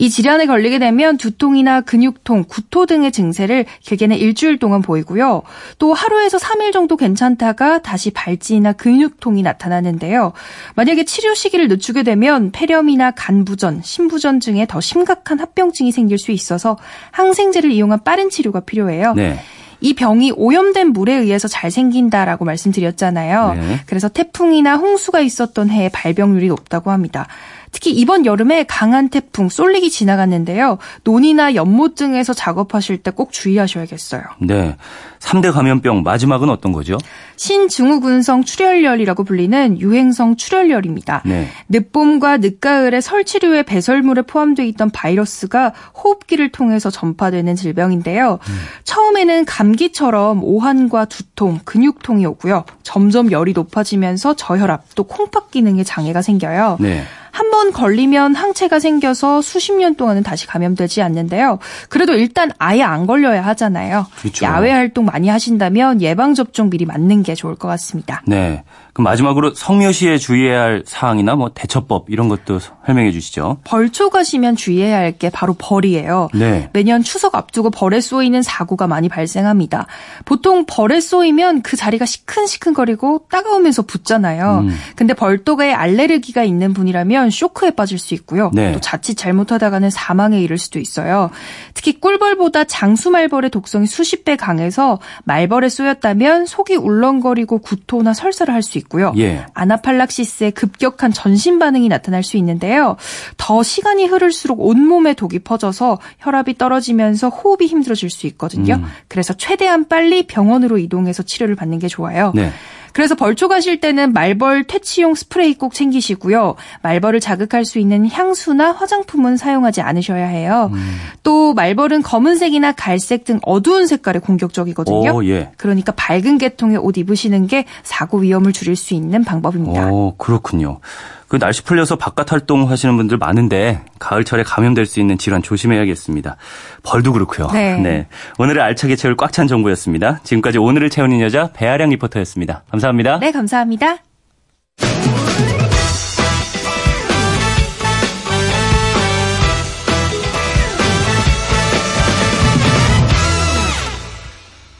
이 0.00 0.10
질환에 0.10 0.46
걸리게 0.46 0.78
되면 0.78 1.16
두통이나 1.16 1.80
근육통, 1.80 2.44
구토 2.48 2.86
등의 2.86 3.10
증세를 3.12 3.66
길게는 3.80 4.16
일주일 4.16 4.58
동안 4.58 4.80
보이고요. 4.80 5.42
또 5.78 5.92
하루에서 5.92 6.38
3일 6.38 6.72
정도 6.72 6.96
괜찮다가 6.96 7.82
다시 7.82 8.10
발진이나 8.10 8.72
근육통이 8.74 9.42
나타나는데요. 9.42 10.32
만약에 10.76 11.04
치료 11.04 11.34
시기를 11.34 11.68
늦추게 11.68 12.04
되면 12.04 12.52
폐렴이나 12.52 13.10
간부전, 13.10 13.82
심부전 13.82 14.38
등의 14.38 14.66
더 14.68 14.80
심각한 14.80 15.40
합병증이 15.40 15.90
생길 15.90 16.18
수 16.18 16.30
있어서 16.30 16.78
항생제를 17.10 17.72
이용한 17.72 18.04
빠른 18.04 18.30
치료가 18.30 18.60
필요해요. 18.60 19.14
네. 19.14 19.38
이 19.80 19.94
병이 19.94 20.32
오염된 20.36 20.88
물에 20.88 21.14
의해서 21.14 21.46
잘 21.46 21.70
생긴다라고 21.70 22.44
말씀드렸잖아요. 22.44 23.54
네. 23.54 23.80
그래서 23.86 24.08
태풍이나 24.08 24.76
홍수가 24.76 25.20
있었던 25.20 25.70
해에 25.70 25.88
발병률이 25.90 26.48
높다고 26.48 26.90
합니다. 26.90 27.28
특히 27.72 27.90
이번 27.92 28.24
여름에 28.26 28.64
강한 28.64 29.08
태풍 29.08 29.48
쏠릭이 29.48 29.90
지나갔는데요. 29.90 30.78
논이나 31.04 31.54
연못 31.54 31.94
등에서 31.94 32.32
작업하실 32.32 32.98
때 32.98 33.10
꼭 33.10 33.32
주의하셔야겠어요. 33.32 34.22
네. 34.40 34.76
3대 35.18 35.52
감염병 35.52 36.04
마지막은 36.04 36.48
어떤 36.50 36.70
거죠? 36.72 36.96
신증후군성 37.36 38.44
출혈열이라고 38.44 39.24
불리는 39.24 39.80
유행성 39.80 40.36
출혈열입니다. 40.36 41.22
네. 41.24 41.48
늦봄과 41.68 42.36
늦가을에 42.36 43.00
설치류의 43.00 43.64
배설물에 43.64 44.22
포함되어 44.22 44.64
있던 44.66 44.90
바이러스가 44.90 45.72
호흡기를 45.96 46.52
통해서 46.52 46.90
전파되는 46.90 47.56
질병인데요. 47.56 48.38
음. 48.48 48.54
처음에는 48.84 49.44
감기처럼 49.44 50.40
오한과 50.44 51.06
두통, 51.06 51.60
근육통이 51.64 52.24
오고요. 52.26 52.64
점점 52.84 53.32
열이 53.32 53.52
높아지면서 53.54 54.34
저혈압, 54.34 54.94
또 54.94 55.04
콩팥 55.04 55.50
기능에 55.50 55.82
장애가 55.82 56.22
생겨요. 56.22 56.76
네. 56.80 57.02
한 57.30 57.48
번 57.50 57.72
걸리면 57.72 58.34
항체가 58.34 58.78
생겨서 58.78 59.42
수십 59.42 59.72
년 59.72 59.94
동안은 59.96 60.22
다시 60.22 60.46
감염되지 60.46 61.02
않는데요. 61.02 61.58
그래도 61.88 62.12
일단 62.14 62.50
아예 62.58 62.82
안 62.82 63.06
걸려야 63.06 63.44
하잖아요. 63.46 64.06
그렇죠. 64.20 64.44
야외 64.44 64.70
활동 64.70 65.06
많이 65.06 65.28
하신다면 65.28 66.00
예방 66.02 66.34
접종 66.34 66.70
미리 66.70 66.84
맞는 66.84 67.22
게 67.24 67.34
좋을 67.34 67.56
것 67.56 67.66
같습니다. 67.68 68.22
네. 68.26 68.62
그럼 68.98 69.04
마지막으로 69.04 69.54
성묘시에 69.54 70.18
주의해야 70.18 70.60
할 70.60 70.82
사항이나 70.84 71.36
뭐 71.36 71.52
대처법 71.54 72.06
이런 72.08 72.28
것도 72.28 72.58
설명해 72.84 73.12
주시죠. 73.12 73.58
벌초 73.62 74.10
가시면 74.10 74.56
주의해야 74.56 74.96
할 74.98 75.18
게 75.18 75.30
바로 75.30 75.54
벌이에요. 75.58 76.28
네. 76.34 76.68
매년 76.72 77.02
추석 77.02 77.34
앞두고 77.34 77.70
벌에 77.70 78.00
쏘이는 78.00 78.42
사고가 78.42 78.86
많이 78.86 79.08
발생합니다. 79.08 79.86
보통 80.24 80.64
벌에 80.66 81.00
쏘이면 81.00 81.62
그 81.62 81.76
자리가 81.76 82.04
시큰시큰거리고 82.06 83.26
따가우면서 83.30 83.82
붓잖아요. 83.82 84.64
음. 84.64 84.76
근데 84.96 85.14
벌독에 85.14 85.72
알레르기가 85.72 86.42
있는 86.44 86.74
분이라면 86.74 87.30
쇼크에 87.30 87.70
빠질 87.72 87.98
수 87.98 88.14
있고요. 88.14 88.50
네. 88.52 88.72
또 88.72 88.80
자칫 88.80 89.16
잘못하다가는 89.16 89.90
사망에 89.90 90.40
이를 90.40 90.58
수도 90.58 90.78
있어요. 90.78 91.30
특히 91.74 91.98
꿀벌보다 92.00 92.64
장수말벌의 92.64 93.50
독성이 93.50 93.86
수십 93.86 94.24
배 94.24 94.36
강해서 94.36 94.98
말벌에 95.24 95.68
쏘였다면 95.68 96.46
속이 96.46 96.76
울렁거리고 96.76 97.58
구토나 97.58 98.12
설사를 98.12 98.52
할 98.52 98.62
수 98.62 98.76
있고 98.78 98.87
있고요. 98.88 99.12
예. 99.18 99.44
아나팔락시스의 99.54 100.52
급격한 100.52 101.12
전신 101.12 101.58
반응이 101.58 101.88
나타날 101.88 102.22
수 102.22 102.36
있는데요. 102.38 102.96
더 103.36 103.62
시간이 103.62 104.06
흐를수록 104.06 104.60
온몸에 104.60 105.14
독이 105.14 105.40
퍼져서 105.40 105.98
혈압이 106.18 106.58
떨어지면서 106.58 107.28
호흡이 107.28 107.66
힘들어질 107.66 108.10
수 108.10 108.26
있거든요. 108.28 108.74
음. 108.74 108.84
그래서 109.06 109.34
최대한 109.34 109.86
빨리 109.86 110.26
병원으로 110.26 110.78
이동해서 110.78 111.22
치료를 111.22 111.54
받는 111.54 111.78
게 111.78 111.88
좋아요. 111.88 112.32
네. 112.34 112.50
그래서 112.98 113.14
벌초 113.14 113.46
가실 113.46 113.78
때는 113.78 114.12
말벌 114.12 114.64
퇴치용 114.64 115.14
스프레이 115.14 115.54
꼭 115.54 115.72
챙기시고요. 115.72 116.56
말벌을 116.82 117.20
자극할 117.20 117.64
수 117.64 117.78
있는 117.78 118.10
향수나 118.10 118.72
화장품은 118.72 119.36
사용하지 119.36 119.82
않으셔야 119.82 120.26
해요. 120.26 120.68
음. 120.72 120.96
또 121.22 121.54
말벌은 121.54 122.02
검은색이나 122.02 122.72
갈색 122.72 123.22
등 123.22 123.38
어두운 123.42 123.86
색깔에 123.86 124.18
공격적이거든요. 124.18 125.12
오, 125.14 125.24
예. 125.26 125.52
그러니까 125.58 125.92
밝은 125.92 126.38
계통의 126.38 126.78
옷 126.78 126.98
입으시는 126.98 127.46
게 127.46 127.66
사고 127.84 128.18
위험을 128.18 128.52
줄일 128.52 128.74
수 128.74 128.94
있는 128.94 129.22
방법입니다. 129.22 129.92
오, 129.92 130.16
그렇군요. 130.16 130.80
그 131.28 131.38
날씨 131.38 131.62
풀려서 131.62 131.96
바깥 131.96 132.32
활동 132.32 132.70
하시는 132.70 132.96
분들 132.96 133.18
많은데 133.18 133.84
가을철에 133.98 134.42
감염될 134.44 134.86
수 134.86 134.98
있는 134.98 135.18
질환 135.18 135.42
조심해야겠습니다. 135.42 136.36
벌도 136.82 137.12
그렇고요. 137.12 137.48
네. 137.52 137.76
네. 137.78 138.06
오늘의 138.38 138.62
알차게 138.62 138.96
채울 138.96 139.14
꽉 139.16 139.30
찬 139.30 139.46
정보였습니다. 139.46 140.20
지금까지 140.24 140.56
오늘을 140.58 140.88
채우는 140.88 141.20
여자 141.20 141.50
배아량 141.52 141.90
리포터였습니다. 141.90 142.62
감사합니다. 142.70 143.18
네, 143.18 143.30
감사합니다. 143.30 143.98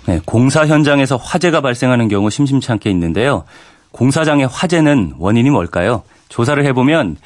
네, 0.06 0.20
공사 0.24 0.66
현장에서 0.66 1.16
화재가 1.16 1.60
발생하는 1.60 2.08
경우 2.08 2.30
심심치 2.30 2.72
않게 2.72 2.88
있는데요. 2.90 3.44
공사장의 3.92 4.46
화재는 4.46 5.14
원인이 5.18 5.50
뭘까요? 5.50 6.02
조사를 6.28 6.64
해보면 6.66 7.16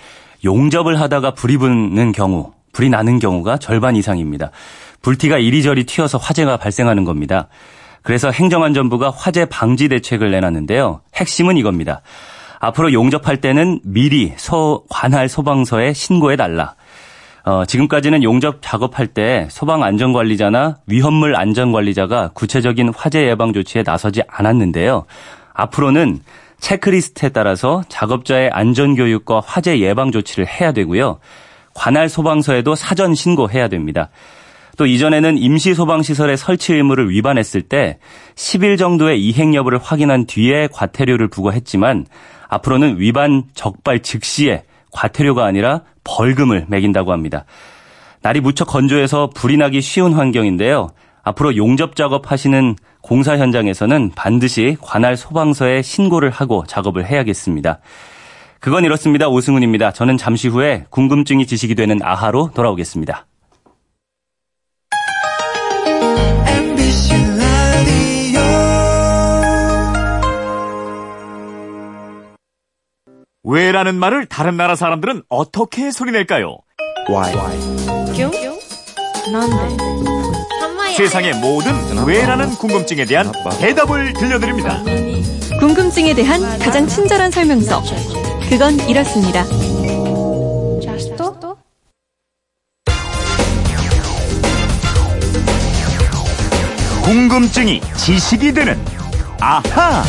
용접을 0.44 1.00
하다가 1.00 1.32
불이 1.32 1.56
붙는 1.58 2.12
경우, 2.12 2.52
불이 2.72 2.88
나는 2.88 3.18
경우가 3.18 3.58
절반 3.58 3.96
이상입니다. 3.96 4.50
불티가 5.02 5.38
이리저리 5.38 5.84
튀어서 5.84 6.18
화재가 6.18 6.56
발생하는 6.56 7.04
겁니다. 7.04 7.48
그래서 8.02 8.30
행정안전부가 8.30 9.10
화재 9.10 9.44
방지 9.44 9.88
대책을 9.88 10.30
내놨는데요. 10.30 11.00
핵심은 11.14 11.56
이겁니다. 11.56 12.02
앞으로 12.58 12.92
용접할 12.92 13.40
때는 13.40 13.80
미리 13.82 14.32
소, 14.36 14.84
관할 14.88 15.28
소방서에 15.28 15.92
신고해 15.92 16.36
달라. 16.36 16.74
어, 17.44 17.64
지금까지는 17.64 18.22
용접 18.22 18.58
작업할 18.60 19.08
때 19.08 19.48
소방안전관리자나 19.50 20.78
위험물 20.86 21.34
안전관리자가 21.34 22.30
구체적인 22.34 22.92
화재 22.96 23.26
예방 23.26 23.52
조치에 23.52 23.82
나서지 23.84 24.22
않았는데요. 24.28 25.06
앞으로는 25.52 26.20
체크리스트에 26.62 27.30
따라서 27.30 27.82
작업자의 27.88 28.48
안전교육과 28.50 29.42
화재 29.44 29.80
예방 29.80 30.12
조치를 30.12 30.46
해야 30.46 30.72
되고요. 30.72 31.18
관할 31.74 32.08
소방서에도 32.08 32.74
사전 32.76 33.14
신고해야 33.14 33.68
됩니다. 33.68 34.10
또 34.78 34.86
이전에는 34.86 35.36
임시 35.36 35.74
소방시설의 35.74 36.36
설치 36.36 36.72
의무를 36.72 37.10
위반했을 37.10 37.62
때 37.62 37.98
10일 38.36 38.78
정도의 38.78 39.22
이행 39.22 39.54
여부를 39.54 39.78
확인한 39.78 40.24
뒤에 40.26 40.68
과태료를 40.72 41.28
부과했지만 41.28 42.06
앞으로는 42.48 42.98
위반 42.98 43.44
적발 43.54 44.00
즉시에 44.00 44.62
과태료가 44.92 45.44
아니라 45.44 45.82
벌금을 46.04 46.66
매긴다고 46.68 47.12
합니다. 47.12 47.44
날이 48.22 48.40
무척 48.40 48.66
건조해서 48.66 49.30
불이 49.34 49.56
나기 49.56 49.80
쉬운 49.80 50.12
환경인데요. 50.12 50.90
앞으로 51.22 51.56
용접 51.56 51.96
작업하시는 51.96 52.76
공사 53.00 53.36
현장에서는 53.36 54.12
반드시 54.14 54.76
관할 54.80 55.16
소방서에 55.16 55.82
신고를 55.82 56.30
하고 56.30 56.64
작업을 56.66 57.06
해야겠습니다. 57.06 57.80
그건 58.60 58.84
이렇습니다. 58.84 59.28
오승훈입니다. 59.28 59.92
저는 59.92 60.16
잠시 60.16 60.48
후에 60.48 60.84
궁금증이 60.90 61.46
지식이 61.46 61.74
되는 61.74 61.98
아하로 62.02 62.52
돌아오겠습니다. 62.54 63.26
왜라는 73.44 73.96
말을 73.96 74.26
다른 74.26 74.56
나라 74.56 74.76
사람들은 74.76 75.22
어떻게 75.28 75.90
소리낼까요? 75.90 76.58
Why? 77.10 77.32
교? 78.16 78.30
난데. 79.32 80.21
세상의 80.96 81.34
모든 81.34 82.06
왜라는 82.06 82.50
궁금증에 82.56 83.04
대한 83.06 83.32
대답을 83.60 84.12
들려드립니다. 84.12 84.82
궁금증에 85.58 86.14
대한 86.14 86.58
가장 86.58 86.86
친절한 86.86 87.30
설명서. 87.30 87.82
그건 88.48 88.78
이렇습니다. 88.88 89.44
궁금증이 97.02 97.80
지식이 97.96 98.52
되는 98.52 98.78
아하! 99.40 100.04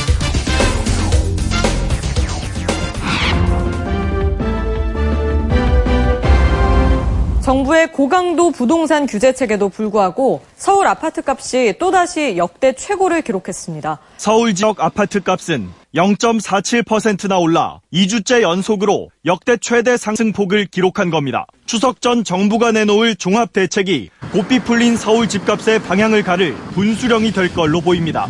정부의 7.43 7.91
고강도 7.91 8.51
부동산 8.51 9.05
규제책에도 9.05 9.67
불구하고 9.67 10.41
서울 10.55 10.88
아파트 10.88 11.21
값이 11.25 11.73
또다시 11.77 12.38
역대 12.38 12.71
최고를 12.71 13.21
기록했습니다. 13.21 14.00
서울 14.15 14.55
지역 14.55 14.79
아파트 14.79 15.21
값은 15.21 15.67
0.47%나 15.93 17.38
올라 17.38 17.81
2주째 17.91 18.41
연속으로 18.41 19.09
역대 19.25 19.57
최대 19.57 19.97
상승폭을 19.97 20.67
기록한 20.67 21.09
겁니다. 21.09 21.45
추석 21.65 22.00
전 22.00 22.23
정부가 22.23 22.71
내놓을 22.71 23.17
종합대책이 23.17 24.09
고삐 24.31 24.59
풀린 24.59 24.95
서울 24.95 25.27
집값의 25.27 25.79
방향을 25.79 26.23
가를 26.23 26.55
분수령이 26.75 27.33
될 27.33 27.53
걸로 27.53 27.81
보입니다. 27.81 28.29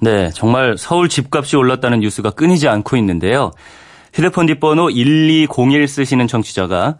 네, 0.00 0.30
정말 0.30 0.76
서울 0.78 1.10
집값이 1.10 1.56
올랐다는 1.56 2.00
뉴스가 2.00 2.30
끊이지 2.30 2.66
않고 2.66 2.96
있는데요. 2.96 3.52
휴대폰 4.14 4.46
뒷번호 4.46 4.90
1201 4.90 5.86
쓰시는 5.86 6.26
청취자가 6.26 6.96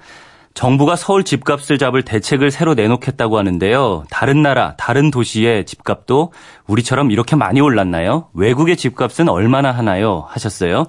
정부가 0.57 0.97
서울 0.97 1.23
집값을 1.23 1.77
잡을 1.77 2.01
대책을 2.03 2.51
새로 2.51 2.73
내놓겠다고 2.73 3.37
하는데요. 3.37 4.05
다른 4.11 4.43
나라, 4.43 4.75
다른 4.79 5.11
도시의 5.11 5.67
집값도 5.67 6.33
우리처럼 6.67 7.11
이렇게 7.11 7.37
많이 7.37 7.61
올랐나요? 7.61 8.29
외국의 8.33 8.79
집값은 8.79 9.29
얼마나 9.29 9.71
하나요? 9.71 10.25
하셨어요. 10.29 10.87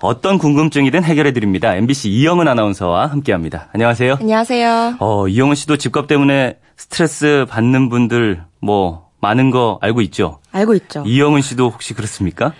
어떤 0.00 0.36
궁금증이든 0.38 1.04
해결해 1.04 1.32
드립니다. 1.32 1.76
MBC 1.76 2.10
이영은 2.10 2.48
아나운서와 2.48 3.06
함께 3.06 3.30
합니다. 3.30 3.68
안녕하세요. 3.72 4.16
안녕하세요. 4.20 4.96
어, 4.98 5.28
이영은 5.28 5.54
씨도 5.54 5.76
집값 5.76 6.08
때문에 6.08 6.58
스트레스 6.76 7.46
받는 7.48 7.90
분들 7.90 8.42
뭐 8.60 9.06
많은 9.20 9.52
거 9.52 9.78
알고 9.80 10.00
있죠? 10.02 10.40
알고 10.50 10.74
있죠. 10.74 11.04
이영은 11.06 11.42
씨도 11.42 11.70
혹시 11.70 11.94
그렇습니까? 11.94 12.52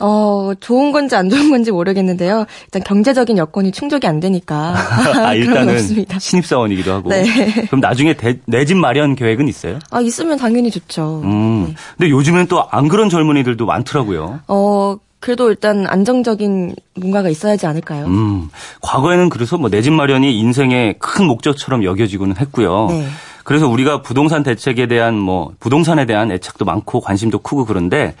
어, 0.00 0.52
좋은 0.58 0.92
건지 0.92 1.14
안 1.16 1.30
좋은 1.30 1.50
건지 1.50 1.70
모르겠는데요. 1.70 2.46
일단 2.66 2.82
경제적인 2.82 3.38
여건이 3.38 3.72
충족이 3.72 4.06
안 4.06 4.20
되니까. 4.20 4.74
아, 5.24 5.34
일단은 5.34 5.78
신입사원이기도 6.18 6.92
하고. 6.92 7.10
네. 7.10 7.24
그럼 7.66 7.80
나중에 7.80 8.14
내 8.46 8.64
집 8.64 8.76
마련 8.76 9.14
계획은 9.14 9.46
있어요? 9.48 9.78
아, 9.90 10.00
있으면 10.00 10.38
당연히 10.38 10.70
좋죠. 10.70 11.20
음. 11.24 11.66
네. 11.68 11.74
근데 11.98 12.10
요즘엔 12.10 12.46
또 12.48 12.66
안 12.70 12.88
그런 12.88 13.08
젊은이들도 13.08 13.64
많더라고요. 13.66 14.40
어, 14.48 14.96
그래도 15.20 15.48
일단 15.50 15.86
안정적인 15.86 16.74
뭔가가 16.96 17.28
있어야지 17.28 17.66
않을까요? 17.66 18.06
음. 18.06 18.48
과거에는 18.82 19.28
그래서 19.28 19.56
뭐 19.58 19.70
내 19.70 19.80
집 19.80 19.92
마련이 19.92 20.38
인생의 20.38 20.96
큰 20.98 21.26
목적처럼 21.26 21.84
여겨지고는 21.84 22.36
했고요. 22.38 22.88
네. 22.90 23.06
그래서 23.44 23.68
우리가 23.68 24.02
부동산 24.02 24.42
대책에 24.42 24.86
대한 24.86 25.18
뭐 25.18 25.52
부동산에 25.60 26.06
대한 26.06 26.32
애착도 26.32 26.64
많고 26.64 27.00
관심도 27.00 27.38
크고 27.40 27.64
그런데 27.66 28.14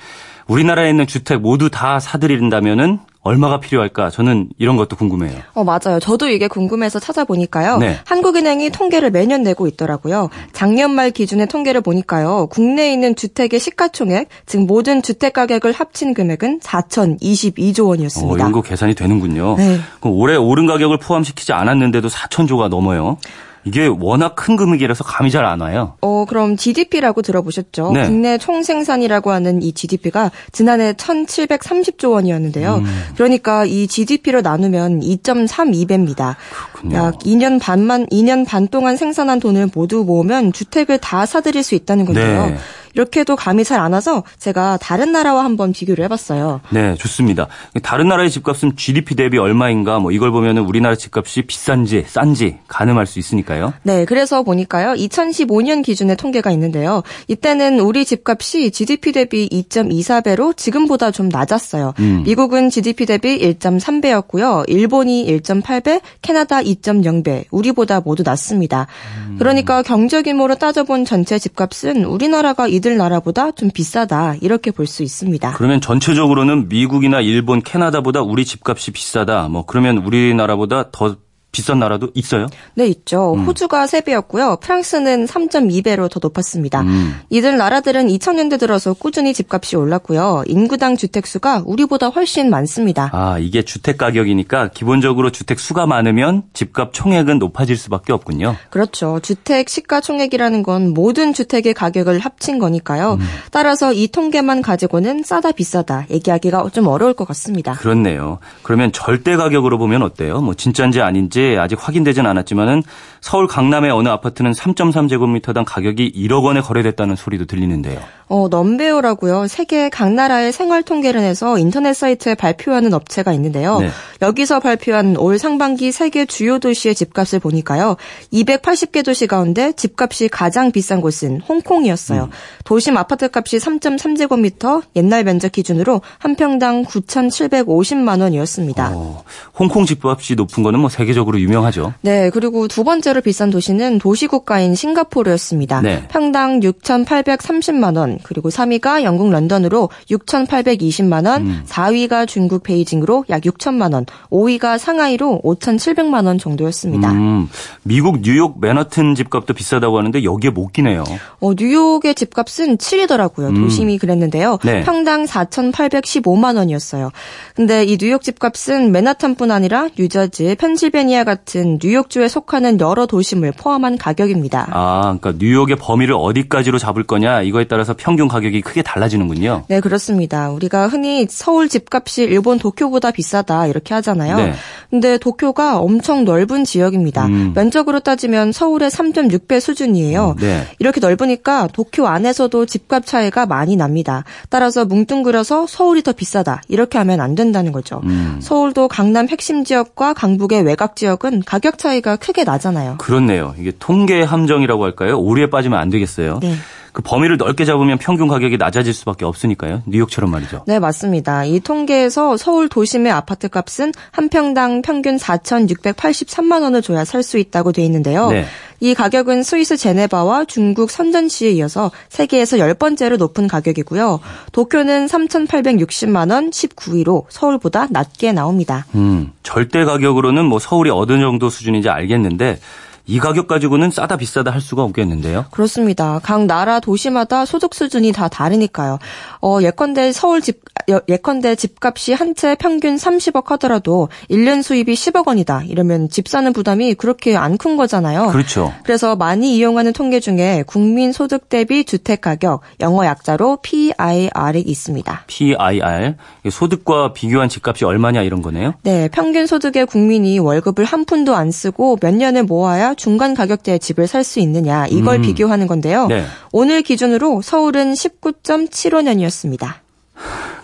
우리나라에 0.46 0.90
있는 0.90 1.06
주택 1.06 1.40
모두 1.40 1.70
다 1.70 2.00
사들인다면은 2.00 2.98
얼마가 3.24 3.58
필요할까? 3.58 4.10
저는 4.10 4.50
이런 4.58 4.76
것도 4.76 4.96
궁금해요. 4.96 5.40
어, 5.54 5.64
맞아요. 5.64 5.98
저도 5.98 6.28
이게 6.28 6.46
궁금해서 6.46 6.98
찾아보니까요. 7.00 7.78
네. 7.78 7.96
한국은행이 8.04 8.68
통계를 8.68 9.10
매년 9.10 9.42
내고 9.42 9.66
있더라고요. 9.66 10.28
작년 10.52 10.90
말 10.90 11.10
기준의 11.10 11.46
통계를 11.46 11.80
보니까요. 11.80 12.48
국내에 12.50 12.92
있는 12.92 13.16
주택의 13.16 13.60
시가총액, 13.60 14.28
즉 14.44 14.66
모든 14.66 15.00
주택 15.00 15.32
가격을 15.32 15.72
합친 15.72 16.12
금액은 16.12 16.60
4,022조 16.60 17.88
원이었습니다. 17.88 18.34
어, 18.34 18.36
이런 18.36 18.52
거 18.52 18.60
계산이 18.60 18.94
되는군요. 18.94 19.56
네. 19.56 19.78
올해 20.02 20.36
오른 20.36 20.66
가격을 20.66 20.98
포함시키지 20.98 21.54
않았는데도 21.54 22.08
4천조가 22.08 22.68
넘어요. 22.68 23.16
이게 23.64 23.86
워낙 23.86 24.34
큰 24.36 24.56
금액이라서 24.56 25.04
감이 25.04 25.30
잘 25.30 25.44
안 25.44 25.60
와요. 25.60 25.94
어, 26.00 26.24
그럼 26.26 26.56
GDP라고 26.56 27.20
들어보셨죠? 27.22 27.92
네. 27.92 28.06
국내 28.06 28.38
총생산이라고 28.38 29.30
하는 29.30 29.62
이 29.62 29.72
GDP가 29.72 30.30
지난해 30.52 30.92
1,730조 30.94 32.12
원이었는데요. 32.12 32.76
음. 32.76 32.84
그러니까 33.14 33.64
이 33.64 33.86
GDP로 33.86 34.40
나누면 34.40 35.00
2.32배입니다. 35.00 36.36
그렇군요. 36.72 36.96
약 36.96 37.18
2년 37.20 37.60
반만 37.60 38.06
2년 38.06 38.46
반 38.46 38.68
동안 38.68 38.96
생산한 38.96 39.40
돈을 39.40 39.70
모두 39.74 40.04
모으면 40.04 40.52
주택을 40.52 40.98
다 40.98 41.26
사들일 41.26 41.62
수 41.62 41.74
있다는 41.74 42.04
건데요. 42.06 42.46
네. 42.46 42.56
이렇게도 42.94 43.36
감이 43.36 43.62
잘 43.62 43.84
안 43.84 43.92
와서 43.92 44.22
제가 44.38 44.78
다른 44.80 45.12
나라와 45.12 45.44
한번 45.44 45.72
비교를 45.72 46.04
해봤어요. 46.04 46.60
네, 46.70 46.94
좋습니다. 46.94 47.48
다른 47.82 48.08
나라의 48.08 48.30
집값은 48.30 48.76
GDP 48.76 49.14
대비 49.14 49.36
얼마인가 49.36 49.98
뭐 49.98 50.10
이걸 50.10 50.30
보면 50.30 50.58
우리나라 50.58 50.94
집값이 50.94 51.42
비싼지 51.42 52.04
싼지 52.06 52.58
가늠할 52.68 53.06
수 53.06 53.18
있으니까요. 53.18 53.74
네, 53.82 54.04
그래서 54.04 54.42
보니까요. 54.42 54.94
2015년 54.94 55.82
기준의 55.84 56.16
통계가 56.16 56.50
있는데요. 56.52 57.02
이때는 57.28 57.80
우리 57.80 58.04
집값이 58.04 58.70
GDP 58.70 59.12
대비 59.12 59.48
2.24배로 59.50 60.56
지금보다 60.56 61.10
좀 61.10 61.28
낮았어요. 61.28 61.92
음. 61.98 62.22
미국은 62.24 62.70
GDP 62.70 63.06
대비 63.06 63.38
1.3배였고요. 63.38 64.64
일본이 64.68 65.26
1.8배, 65.26 66.00
캐나다 66.22 66.60
2.0배, 66.62 67.44
우리보다 67.50 68.00
모두 68.00 68.22
낮습니다. 68.22 68.86
음. 69.28 69.36
그러니까 69.38 69.82
경제 69.82 70.22
규모로 70.22 70.54
따져본 70.54 71.04
전체 71.04 71.38
집값은 71.38 72.04
우리나라가 72.04 72.66
이들 72.84 72.98
나라보다 72.98 73.52
좀 73.52 73.70
비싸다 73.72 74.34
이렇게 74.42 74.70
볼 74.70 74.84
수 74.86 75.02
있습니다. 75.02 75.52
그러면 75.54 75.80
전체적으로는 75.80 76.68
미국이나 76.68 77.20
일본, 77.22 77.62
캐나다보다 77.62 78.20
우리 78.20 78.44
집값이 78.44 78.90
비싸다. 78.90 79.48
뭐 79.48 79.64
그러면 79.64 79.98
우리나라보다 79.98 80.90
더 80.92 81.16
비싼 81.54 81.78
나라도 81.78 82.10
있어요? 82.14 82.48
네, 82.74 82.88
있죠. 82.88 83.34
음. 83.34 83.46
호주가 83.46 83.86
3배였고요. 83.86 84.58
프랑스는 84.60 85.26
3.2배로 85.26 86.10
더 86.10 86.18
높았습니다. 86.20 86.80
음. 86.80 87.20
이들 87.30 87.56
나라들은 87.56 88.08
2000년대 88.08 88.58
들어서 88.58 88.92
꾸준히 88.92 89.32
집값이 89.32 89.76
올랐고요. 89.76 90.42
인구당 90.48 90.96
주택수가 90.96 91.62
우리보다 91.64 92.08
훨씬 92.08 92.50
많습니다. 92.50 93.10
아, 93.12 93.38
이게 93.38 93.62
주택 93.62 93.98
가격이니까 93.98 94.68
기본적으로 94.74 95.30
주택 95.30 95.60
수가 95.60 95.86
많으면 95.86 96.42
집값 96.54 96.92
총액은 96.92 97.38
높아질 97.38 97.76
수밖에 97.76 98.12
없군요. 98.12 98.56
그렇죠. 98.70 99.20
주택 99.22 99.68
시가 99.68 100.00
총액이라는 100.00 100.64
건 100.64 100.92
모든 100.92 101.32
주택의 101.32 101.72
가격을 101.74 102.18
합친 102.18 102.58
거니까요. 102.58 103.18
음. 103.20 103.26
따라서 103.52 103.92
이 103.92 104.08
통계만 104.08 104.60
가지고는 104.60 105.22
싸다 105.22 105.52
비싸다 105.52 106.06
얘기하기가 106.10 106.68
좀 106.72 106.88
어려울 106.88 107.14
것 107.14 107.28
같습니다. 107.28 107.74
그렇네요. 107.74 108.38
그러면 108.64 108.90
절대 108.90 109.36
가격으로 109.36 109.78
보면 109.78 110.02
어때요? 110.02 110.40
뭐 110.40 110.54
진짜인지 110.54 111.00
아닌지 111.00 111.43
아직 111.58 111.78
확인되진 111.80 112.26
않았지만은 112.26 112.82
서울 113.20 113.46
강남의 113.46 113.90
어느 113.90 114.08
아파트는 114.08 114.52
3.3제곱미터당 114.52 115.64
가격이 115.66 116.12
1억 116.14 116.44
원에 116.44 116.60
거래됐다는 116.60 117.16
소리도 117.16 117.46
들리는데요. 117.46 118.00
어, 118.28 118.48
넘베오라고요. 118.48 119.46
세계 119.48 119.88
각 119.88 120.12
나라의 120.12 120.52
생활 120.52 120.82
통계를 120.82 121.20
내서 121.20 121.58
인터넷 121.58 121.94
사이트에 121.94 122.34
발표하는 122.34 122.92
업체가 122.94 123.32
있는데요. 123.34 123.78
네. 123.80 123.90
여기서 124.22 124.60
발표한 124.60 125.16
올 125.16 125.38
상반기 125.38 125.92
세계 125.92 126.24
주요 126.24 126.58
도시의 126.58 126.94
집값을 126.94 127.38
보니까요. 127.38 127.96
280개 128.32 129.04
도시 129.04 129.26
가운데 129.26 129.72
집값이 129.72 130.28
가장 130.28 130.72
비싼 130.72 131.00
곳은 131.00 131.40
홍콩이었어요. 131.42 132.24
음. 132.24 132.30
도심 132.64 132.96
아파트 132.96 133.28
값이 133.32 133.58
3.3제곱미터, 133.58 134.82
옛날 134.96 135.24
면적 135.24 135.52
기준으로 135.52 136.00
한 136.18 136.34
평당 136.36 136.84
9,750만 136.84 138.20
원이었습니다. 138.20 138.92
어, 138.94 139.22
홍콩 139.58 139.84
집값이 139.84 140.34
높은 140.34 140.62
거는 140.62 140.80
뭐 140.80 140.88
세계적으로 140.88 141.33
유명하죠. 141.38 141.94
네, 142.02 142.30
그리고 142.30 142.68
두 142.68 142.84
번째로 142.84 143.20
비싼 143.20 143.50
도시는 143.50 143.98
도시국가인 143.98 144.74
싱가포르였습니다. 144.74 145.80
네. 145.80 146.06
평당 146.08 146.60
6,830만 146.60 147.96
원, 147.96 148.18
그리고 148.22 148.48
3위가 148.48 149.02
영국 149.02 149.30
런던으로 149.30 149.90
6,820만 150.10 151.26
원, 151.26 151.42
음. 151.42 151.62
4위가 151.66 152.26
중국 152.26 152.62
베이징으로 152.62 153.24
약 153.30 153.42
6천만 153.42 153.94
원, 153.94 154.06
5위가 154.30 154.78
상하이로 154.78 155.40
5,700만 155.44 156.26
원 156.26 156.38
정도였습니다. 156.38 157.12
음, 157.12 157.48
미국 157.82 158.20
뉴욕 158.20 158.60
맨하튼 158.60 159.14
집값도 159.14 159.54
비싸다고 159.54 159.98
하는데 159.98 160.22
여기에 160.24 160.50
못 160.50 160.72
끼네요. 160.72 161.04
어, 161.40 161.52
뉴욕의 161.56 162.14
집값은 162.14 162.78
7위더라고요. 162.78 163.48
음. 163.48 163.62
도심이 163.62 163.98
그랬는데요. 163.98 164.58
네. 164.64 164.82
평당 164.82 165.24
4,815만 165.24 166.56
원이었어요. 166.56 167.10
근데 167.54 167.84
이 167.84 167.96
뉴욕 167.98 168.22
집값은 168.22 168.92
맨하탄뿐 168.92 169.50
아니라 169.50 169.88
뉴저지, 169.96 170.56
펜실베니아 170.56 171.23
같은 171.24 171.78
뉴욕주에 171.82 172.28
속하는 172.28 172.80
여러 172.80 173.06
도심을 173.06 173.52
포함한 173.52 173.98
가격입니다. 173.98 174.68
아, 174.70 175.16
그러니까 175.18 175.34
뉴욕의 175.38 175.76
범위를 175.76 176.14
어디까지로 176.14 176.78
잡을 176.78 177.04
거냐 177.04 177.42
이거에 177.42 177.64
따라서 177.64 177.94
평균 177.96 178.28
가격이 178.28 178.60
크게 178.60 178.82
달라지는군요. 178.82 179.64
네, 179.68 179.80
그렇습니다. 179.80 180.50
우리가 180.50 180.88
흔히 180.88 181.26
서울 181.28 181.68
집값이 181.68 182.22
일본 182.22 182.58
도쿄보다 182.58 183.10
비싸다 183.10 183.66
이렇게 183.66 183.94
하잖아요. 183.94 184.36
네. 184.36 184.54
근데 184.90 185.18
도쿄가 185.18 185.78
엄청 185.78 186.24
넓은 186.24 186.64
지역입니다. 186.64 187.26
음. 187.26 187.52
면적으로 187.54 188.00
따지면 188.00 188.52
서울의 188.52 188.90
3.6배 188.90 189.60
수준이에요. 189.60 190.36
음, 190.38 190.40
네. 190.40 190.66
이렇게 190.78 191.00
넓으니까 191.00 191.68
도쿄 191.72 192.06
안에서도 192.06 192.66
집값 192.66 193.06
차이가 193.06 193.46
많이 193.46 193.76
납니다. 193.76 194.24
따라서 194.50 194.84
뭉뚱그려서 194.84 195.66
서울이 195.66 196.02
더 196.02 196.12
비싸다 196.12 196.62
이렇게 196.68 196.98
하면 196.98 197.20
안 197.20 197.34
된다는 197.34 197.72
거죠. 197.72 198.00
음. 198.04 198.38
서울도 198.40 198.88
강남 198.88 199.28
핵심 199.28 199.64
지역과 199.64 200.14
강북의 200.14 200.62
외곽 200.62 200.96
지역 200.96 201.13
은 201.24 201.42
가격 201.44 201.78
차이가 201.78 202.16
크게 202.16 202.44
나잖아요. 202.44 202.96
그렇네요. 202.98 203.54
이게 203.58 203.72
통계 203.78 204.22
함정이라고 204.22 204.84
할까요? 204.84 205.18
오류에 205.18 205.48
빠지면 205.48 205.78
안 205.78 205.88
되겠어요. 205.90 206.40
네. 206.42 206.54
그 206.94 207.02
범위를 207.02 207.36
넓게 207.36 207.64
잡으면 207.64 207.98
평균 207.98 208.28
가격이 208.28 208.56
낮아질 208.56 208.94
수밖에 208.94 209.24
없으니까요. 209.24 209.82
뉴욕처럼 209.86 210.30
말이죠. 210.30 210.62
네, 210.68 210.78
맞습니다. 210.78 211.44
이 211.44 211.58
통계에서 211.58 212.36
서울 212.36 212.68
도심의 212.68 213.10
아파트 213.12 213.48
값은 213.48 213.92
한 214.12 214.28
평당 214.28 214.80
평균 214.80 215.16
4,683만 215.16 216.62
원을 216.62 216.80
줘야 216.80 217.04
살 217.04 217.24
수 217.24 217.38
있다고 217.38 217.72
돼 217.72 217.82
있는데요. 217.86 218.28
네. 218.30 218.44
이 218.80 218.92
가격은 218.94 219.42
스위스 219.42 219.76
제네바와 219.78 220.44
중국 220.44 220.90
선전시에 220.90 221.50
이어서 221.52 221.90
세계에서 222.10 222.58
10번째로 222.58 223.16
높은 223.16 223.48
가격이고요. 223.48 224.20
도쿄는 224.52 225.06
3,860만 225.06 226.30
원 226.30 226.50
19위로 226.50 227.24
서울보다 227.30 227.88
낮게 227.90 228.32
나옵니다. 228.32 228.84
음, 228.94 229.32
절대 229.42 229.84
가격으로는 229.84 230.44
뭐 230.44 230.58
서울이 230.58 230.90
어느 230.90 231.18
정도 231.18 231.48
수준인지 231.48 231.88
알겠는데 231.88 232.58
이 233.06 233.18
가격 233.18 233.46
가지고는 233.48 233.90
싸다 233.90 234.16
비싸다 234.16 234.50
할 234.50 234.60
수가 234.60 234.82
없겠는데요. 234.82 235.46
그렇습니다. 235.50 236.20
각 236.22 236.46
나라 236.46 236.80
도시마다 236.80 237.44
소득 237.44 237.74
수준이 237.74 238.12
다 238.12 238.28
다르니까요. 238.28 238.98
어, 239.42 239.58
예컨대 239.62 240.12
서울 240.12 240.40
집 240.40 240.62
예컨대 241.08 241.54
집값이 241.54 242.12
한 242.12 242.34
채 242.34 242.56
평균 242.56 242.96
30억 242.96 243.46
하더라도 243.46 244.08
1년 244.28 244.62
수입이 244.62 244.94
10억 244.94 245.28
원이다. 245.28 245.62
이러면 245.66 246.08
집 246.08 246.26
사는 246.28 246.52
부담이 246.52 246.94
그렇게 246.94 247.36
안 247.36 247.54
큰 247.56 247.76
거잖아요. 247.76 248.28
그렇죠. 248.32 248.72
그래서 248.82 249.14
많이 249.14 249.56
이용하는 249.56 249.92
통계 249.92 250.18
중에 250.18 250.64
국민 250.66 251.12
소득 251.12 251.48
대비 251.48 251.84
주택 251.84 252.20
가격 252.20 252.62
영어 252.80 253.04
약자로 253.06 253.58
PIR이 253.62 254.60
있습니다. 254.66 255.24
PIR 255.28 256.16
소득과 256.50 257.12
비교한 257.12 257.48
집값이 257.48 257.84
얼마냐 257.84 258.22
이런 258.22 258.42
거네요. 258.42 258.74
네, 258.82 259.08
평균 259.12 259.46
소득의 259.46 259.86
국민이 259.86 260.38
월급을 260.40 260.84
한 260.84 261.04
푼도 261.04 261.36
안 261.36 261.50
쓰고 261.52 261.98
몇 262.00 262.12
년을 262.14 262.42
모아야 262.44 262.93
중간 262.94 263.34
가격대의 263.34 263.78
집을 263.78 264.06
살 264.06 264.24
수 264.24 264.40
있느냐 264.40 264.86
이걸 264.86 265.16
음. 265.16 265.22
비교하는 265.22 265.66
건데요. 265.66 266.06
네. 266.06 266.24
오늘 266.50 266.82
기준으로 266.82 267.42
서울은 267.42 267.92
19.75년이었습니다. 267.92 269.74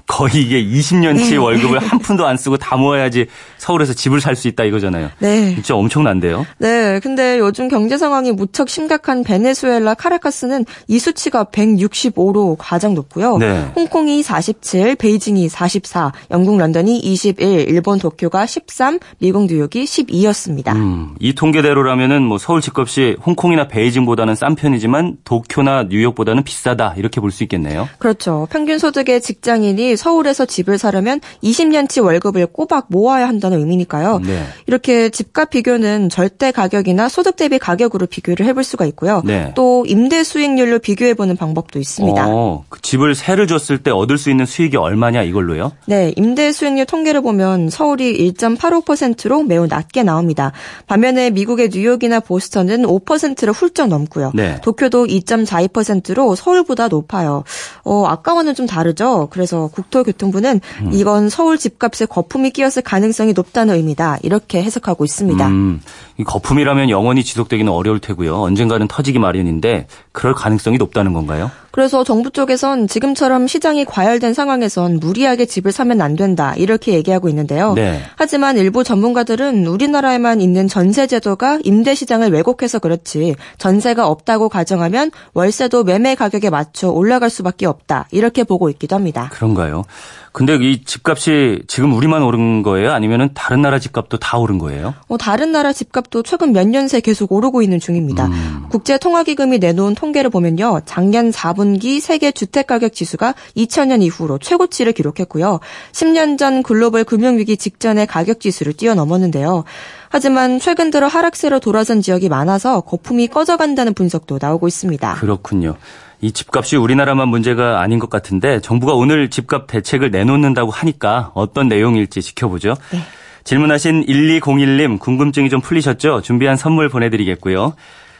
거의 0.06 0.42
이게 0.42 0.62
20년치 0.64 1.30
네. 1.30 1.36
월급을 1.36 1.78
한 1.78 1.98
푼도 2.00 2.26
안 2.26 2.36
쓰고 2.36 2.56
다 2.56 2.76
모아야지 2.76 3.26
서울에서 3.58 3.92
집을 3.94 4.20
살 4.20 4.36
수 4.36 4.48
있다 4.48 4.64
이거잖아요. 4.64 5.10
네. 5.18 5.54
진짜 5.54 5.74
엄청난데요. 5.74 6.46
네. 6.58 6.98
근데 7.02 7.38
요즘 7.38 7.68
경제 7.68 7.98
상황이 7.98 8.32
무척 8.32 8.68
심각한 8.70 9.22
베네수엘라 9.22 9.94
카라카스는 9.94 10.64
이 10.88 10.98
수치가 10.98 11.44
165로 11.44 12.56
가장 12.58 12.94
높고요. 12.94 13.38
네. 13.38 13.70
홍콩이 13.76 14.22
47, 14.22 14.96
베이징이 14.96 15.48
44, 15.48 16.12
영국 16.30 16.56
런던이 16.58 16.98
21, 17.00 17.68
일본 17.68 17.98
도쿄가 17.98 18.46
13, 18.46 18.98
미국 19.18 19.46
뉴욕이 19.46 19.84
12였습니다. 19.84 20.74
음, 20.74 21.14
이 21.20 21.34
통계대로라면은 21.34 22.22
뭐 22.22 22.38
서울 22.38 22.60
집값이 22.60 23.16
홍콩이나 23.24 23.68
베이징보다는 23.68 24.34
싼 24.34 24.54
편이지만 24.54 25.18
도쿄나 25.24 25.84
뉴욕보다는 25.90 26.42
비싸다 26.44 26.94
이렇게 26.96 27.20
볼 27.20 27.30
수 27.30 27.44
있겠네요. 27.44 27.88
그렇죠. 27.98 28.48
평균 28.50 28.78
소득의 28.78 29.20
직장인이 29.20 29.89
서울에서 29.96 30.46
집을 30.46 30.78
사려면 30.78 31.20
20년치 31.42 32.02
월급을 32.04 32.46
꼬박 32.46 32.86
모아야 32.88 33.28
한다는 33.28 33.58
의미니까요. 33.58 34.20
네. 34.24 34.44
이렇게 34.66 35.10
집값 35.10 35.50
비교는 35.50 36.08
절대 36.08 36.50
가격이나 36.52 37.08
소득 37.08 37.36
대비 37.36 37.58
가격으로 37.58 38.06
비교를 38.06 38.46
해볼 38.46 38.64
수가 38.64 38.84
있고요. 38.86 39.22
네. 39.24 39.52
또 39.54 39.84
임대 39.86 40.24
수익률로 40.24 40.78
비교해보는 40.78 41.36
방법도 41.36 41.78
있습니다. 41.78 42.26
어, 42.28 42.64
그 42.68 42.80
집을 42.82 43.14
세를 43.14 43.46
줬을 43.46 43.82
때 43.82 43.90
얻을 43.90 44.18
수 44.18 44.30
있는 44.30 44.46
수익이 44.46 44.76
얼마냐 44.76 45.22
이걸로요? 45.22 45.72
네, 45.86 46.12
임대 46.16 46.52
수익률 46.52 46.86
통계를 46.86 47.20
보면 47.22 47.70
서울이 47.70 48.32
1.85%로 48.32 49.42
매우 49.42 49.66
낮게 49.66 50.02
나옵니다. 50.02 50.52
반면에 50.86 51.30
미국의 51.30 51.70
뉴욕이나 51.72 52.20
보스턴은 52.20 52.82
5%를 52.82 53.52
훌쩍 53.52 53.88
넘고요. 53.88 54.32
네. 54.34 54.60
도쿄도 54.62 55.06
2.42%로 55.06 56.34
서울보다 56.34 56.88
높아요. 56.88 57.44
어, 57.84 58.04
아까와는 58.06 58.54
좀 58.54 58.66
다르죠. 58.66 59.28
그래서 59.30 59.70
국 59.82 59.90
국토교통부는 60.00 60.60
음. 60.82 60.90
이건 60.92 61.28
서울 61.28 61.58
집값에 61.58 62.06
거품이 62.06 62.50
끼었을 62.50 62.82
가능성이 62.82 63.32
높다는 63.32 63.74
의미다. 63.74 64.18
이렇게 64.22 64.62
해석하고 64.62 65.04
있습니다. 65.04 65.46
음, 65.46 65.80
이 66.18 66.24
거품이라면 66.24 66.90
영원히 66.90 67.22
지속되기는 67.24 67.70
어려울 67.70 67.98
테고요. 67.98 68.40
언젠가는 68.40 68.86
터지기 68.88 69.18
마련인데 69.18 69.86
그럴 70.12 70.34
가능성이 70.34 70.78
높다는 70.78 71.12
건가요? 71.12 71.50
그래서 71.70 72.04
정부 72.04 72.30
쪽에선 72.30 72.88
지금처럼 72.88 73.46
시장이 73.46 73.84
과열된 73.84 74.34
상황에선 74.34 74.98
무리하게 75.00 75.46
집을 75.46 75.72
사면 75.72 76.00
안 76.00 76.16
된다 76.16 76.54
이렇게 76.56 76.94
얘기하고 76.94 77.28
있는데요. 77.28 77.74
네. 77.74 78.00
하지만 78.16 78.56
일부 78.56 78.84
전문가들은 78.84 79.66
우리나라에만 79.66 80.40
있는 80.40 80.68
전세 80.68 81.06
제도가 81.06 81.60
임대 81.64 81.94
시장을 81.94 82.32
왜곡해서 82.32 82.78
그렇지 82.78 83.36
전세가 83.58 84.08
없다고 84.08 84.48
가정하면 84.48 85.10
월세도 85.34 85.84
매매 85.84 86.14
가격에 86.14 86.50
맞춰 86.50 86.90
올라갈 86.90 87.30
수밖에 87.30 87.66
없다 87.66 88.06
이렇게 88.10 88.44
보고 88.44 88.68
있기도 88.70 88.96
합니다. 88.96 89.30
그런가요? 89.32 89.84
근데 90.32 90.54
이 90.60 90.84
집값이 90.84 91.62
지금 91.66 91.92
우리만 91.92 92.22
오른 92.22 92.62
거예요? 92.62 92.92
아니면 92.92 93.30
다른 93.34 93.62
나라 93.62 93.78
집값도 93.80 94.18
다 94.18 94.38
오른 94.38 94.58
거예요? 94.58 94.94
어, 95.08 95.18
다른 95.18 95.50
나라 95.50 95.72
집값도 95.72 96.22
최근 96.22 96.52
몇 96.52 96.66
년 96.68 96.86
새 96.86 97.00
계속 97.00 97.32
오르고 97.32 97.62
있는 97.62 97.80
중입니다. 97.80 98.26
음. 98.26 98.66
국제통화기금이 98.70 99.58
내놓은 99.58 99.94
통계를 99.96 100.30
보면요. 100.30 100.82
작년 100.86 101.30
4분기 101.30 102.00
세계 102.00 102.30
주택가격 102.30 102.92
지수가 102.92 103.34
2000년 103.56 104.02
이후로 104.02 104.38
최고치를 104.38 104.92
기록했고요. 104.92 105.58
10년 105.92 106.38
전 106.38 106.62
글로벌 106.62 107.02
금융위기 107.04 107.56
직전의 107.56 108.06
가격 108.06 108.38
지수를 108.40 108.72
뛰어넘었는데요. 108.72 109.64
하지만 110.10 110.58
최근 110.58 110.90
들어 110.90 111.06
하락세로 111.06 111.60
돌아선 111.60 112.02
지역이 112.02 112.28
많아서 112.28 112.80
거품이 112.80 113.28
꺼져간다는 113.28 113.94
분석도 113.94 114.38
나오고 114.42 114.66
있습니다. 114.66 115.14
그렇군요. 115.14 115.76
이 116.20 116.32
집값이 116.32 116.76
우리나라만 116.76 117.28
문제가 117.28 117.80
아닌 117.80 118.00
것 118.00 118.10
같은데 118.10 118.60
정부가 118.60 118.92
오늘 118.94 119.30
집값 119.30 119.68
대책을 119.68 120.10
내놓는다고 120.10 120.72
하니까 120.72 121.30
어떤 121.34 121.68
내용일지 121.68 122.20
지켜보죠. 122.22 122.74
네. 122.92 122.98
질문하신 123.44 124.06
1201님 124.06 124.98
궁금증이 124.98 125.48
좀 125.48 125.60
풀리셨죠? 125.60 126.22
준비한 126.22 126.56
선물 126.56 126.88
보내드리겠고요. 126.88 127.74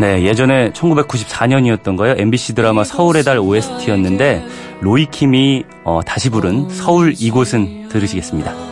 네, 0.00 0.22
예전에 0.22 0.70
1994년이었던 0.72 1.98
거예요. 1.98 2.14
MBC 2.16 2.54
드라마 2.54 2.84
서울의 2.84 3.22
달 3.22 3.38
OST였는데 3.38 4.42
로이킴이 4.80 5.64
어, 5.84 6.00
다시 6.06 6.30
부른 6.30 6.70
서울 6.70 7.12
이곳은 7.18 7.90
들으시겠습니다. 7.90 8.70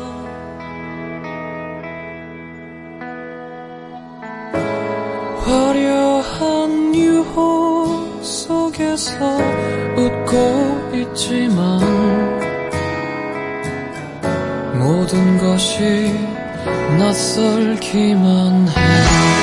웃고 9.96 10.90
있지만 10.94 11.80
모든 14.78 15.38
것이 15.38 16.10
낯설기만 16.98 18.68
해 18.68 19.37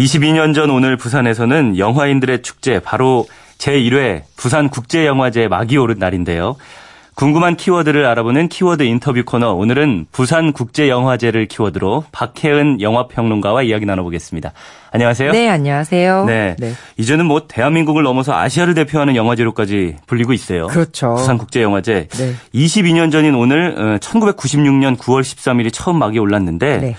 22년 0.00 0.54
전 0.54 0.70
오늘 0.70 0.96
부산에서는 0.96 1.76
영화인들의 1.76 2.40
축제 2.40 2.78
바로 2.80 3.26
제1회 3.58 4.22
부산국제영화제 4.34 5.48
막이 5.48 5.76
오른 5.76 5.98
날인데요. 5.98 6.56
궁금한 7.14 7.54
키워드를 7.54 8.06
알아보는 8.06 8.48
키워드 8.48 8.82
인터뷰 8.82 9.22
코너. 9.26 9.52
오늘은 9.52 10.06
부산국제영화제를 10.10 11.48
키워드로 11.48 12.04
박혜은 12.12 12.80
영화평론가와 12.80 13.62
이야기 13.64 13.84
나눠보겠습니다. 13.84 14.52
안녕하세요. 14.90 15.32
네, 15.32 15.50
안녕하세요. 15.50 16.24
네. 16.24 16.56
네. 16.58 16.72
이제는 16.96 17.26
뭐 17.26 17.46
대한민국을 17.46 18.02
넘어서 18.02 18.34
아시아를 18.34 18.72
대표하는 18.72 19.16
영화제로까지 19.16 19.96
불리고 20.06 20.32
있어요. 20.32 20.68
그렇죠. 20.68 21.16
부산국제영화제. 21.16 22.08
네. 22.08 22.34
22년 22.54 23.12
전인 23.12 23.34
오늘 23.34 23.98
1996년 24.00 24.96
9월 24.96 25.20
13일이 25.20 25.70
처음 25.70 25.98
막이 25.98 26.18
올랐는데 26.18 26.78
네. 26.78 26.96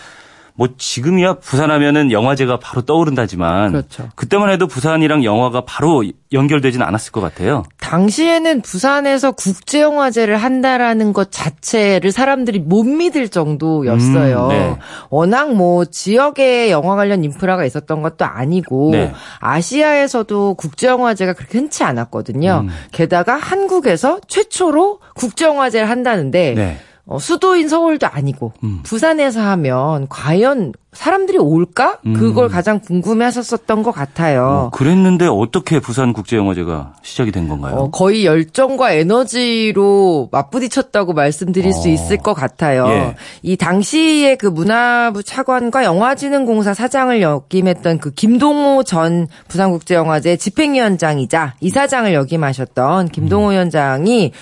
뭐 0.55 0.69
지금이야 0.77 1.35
부산하면은 1.35 2.11
영화제가 2.11 2.59
바로 2.59 2.81
떠오른다지만 2.83 3.71
그렇죠. 3.71 4.09
그때만 4.15 4.49
해도 4.49 4.67
부산이랑 4.67 5.23
영화가 5.23 5.65
바로 5.65 6.03
연결되지는 6.31 6.85
않았을 6.85 7.11
것 7.11 7.21
같아요. 7.21 7.63
당시에는 7.79 8.61
부산에서 8.61 9.31
국제영화제를 9.31 10.37
한다라는 10.37 11.13
것 11.13 11.31
자체를 11.31 12.11
사람들이 12.11 12.59
못 12.59 12.83
믿을 12.83 13.27
정도였어요. 13.29 14.43
음, 14.45 14.49
네. 14.49 14.77
워낙 15.09 15.53
뭐 15.53 15.85
지역에 15.85 16.71
영화 16.71 16.95
관련 16.95 17.23
인프라가 17.23 17.65
있었던 17.65 18.01
것도 18.01 18.25
아니고 18.25 18.91
네. 18.91 19.13
아시아에서도 19.39 20.53
국제영화제가 20.53 21.33
그렇게 21.33 21.57
흔치 21.57 21.83
않았거든요. 21.83 22.65
음. 22.65 22.69
게다가 22.91 23.35
한국에서 23.35 24.19
최초로 24.27 24.99
국제영화제를 25.15 25.89
한다는데 25.89 26.53
네. 26.55 26.77
어, 27.05 27.19
수도인 27.19 27.67
서울도 27.67 28.07
아니고 28.07 28.53
음. 28.63 28.79
부산에서 28.83 29.41
하면 29.41 30.07
과연 30.07 30.73
사람들이 30.93 31.37
올까? 31.37 31.99
음. 32.05 32.13
그걸 32.13 32.49
가장 32.49 32.79
궁금해하셨었던 32.79 33.81
것 33.81 33.91
같아요. 33.91 34.45
어, 34.45 34.69
그랬는데 34.71 35.25
어떻게 35.25 35.79
부산 35.79 36.11
국제영화제가 36.11 36.95
시작이 37.01 37.31
된 37.31 37.47
건가요? 37.47 37.75
어, 37.75 37.89
거의 37.91 38.25
열정과 38.25 38.91
에너지로 38.91 40.29
맞부딪혔다고 40.31 41.13
말씀드릴 41.13 41.69
어. 41.69 41.73
수 41.73 41.87
있을 41.87 42.17
것 42.17 42.33
같아요. 42.33 42.87
예. 42.89 43.15
이 43.41 43.55
당시에 43.55 44.35
그 44.35 44.47
문화부 44.47 45.23
차관과 45.23 45.85
영화진흥공사 45.85 46.73
사장을 46.73 47.21
역임했던 47.21 47.99
그 47.99 48.11
김동호 48.11 48.83
전 48.83 49.27
부산국제영화제 49.47 50.35
집행위원장이자 50.35 51.55
이사장을 51.61 52.13
역임하셨던 52.13 53.09
김동호 53.09 53.47
음. 53.47 53.51
위원장이 53.51 54.33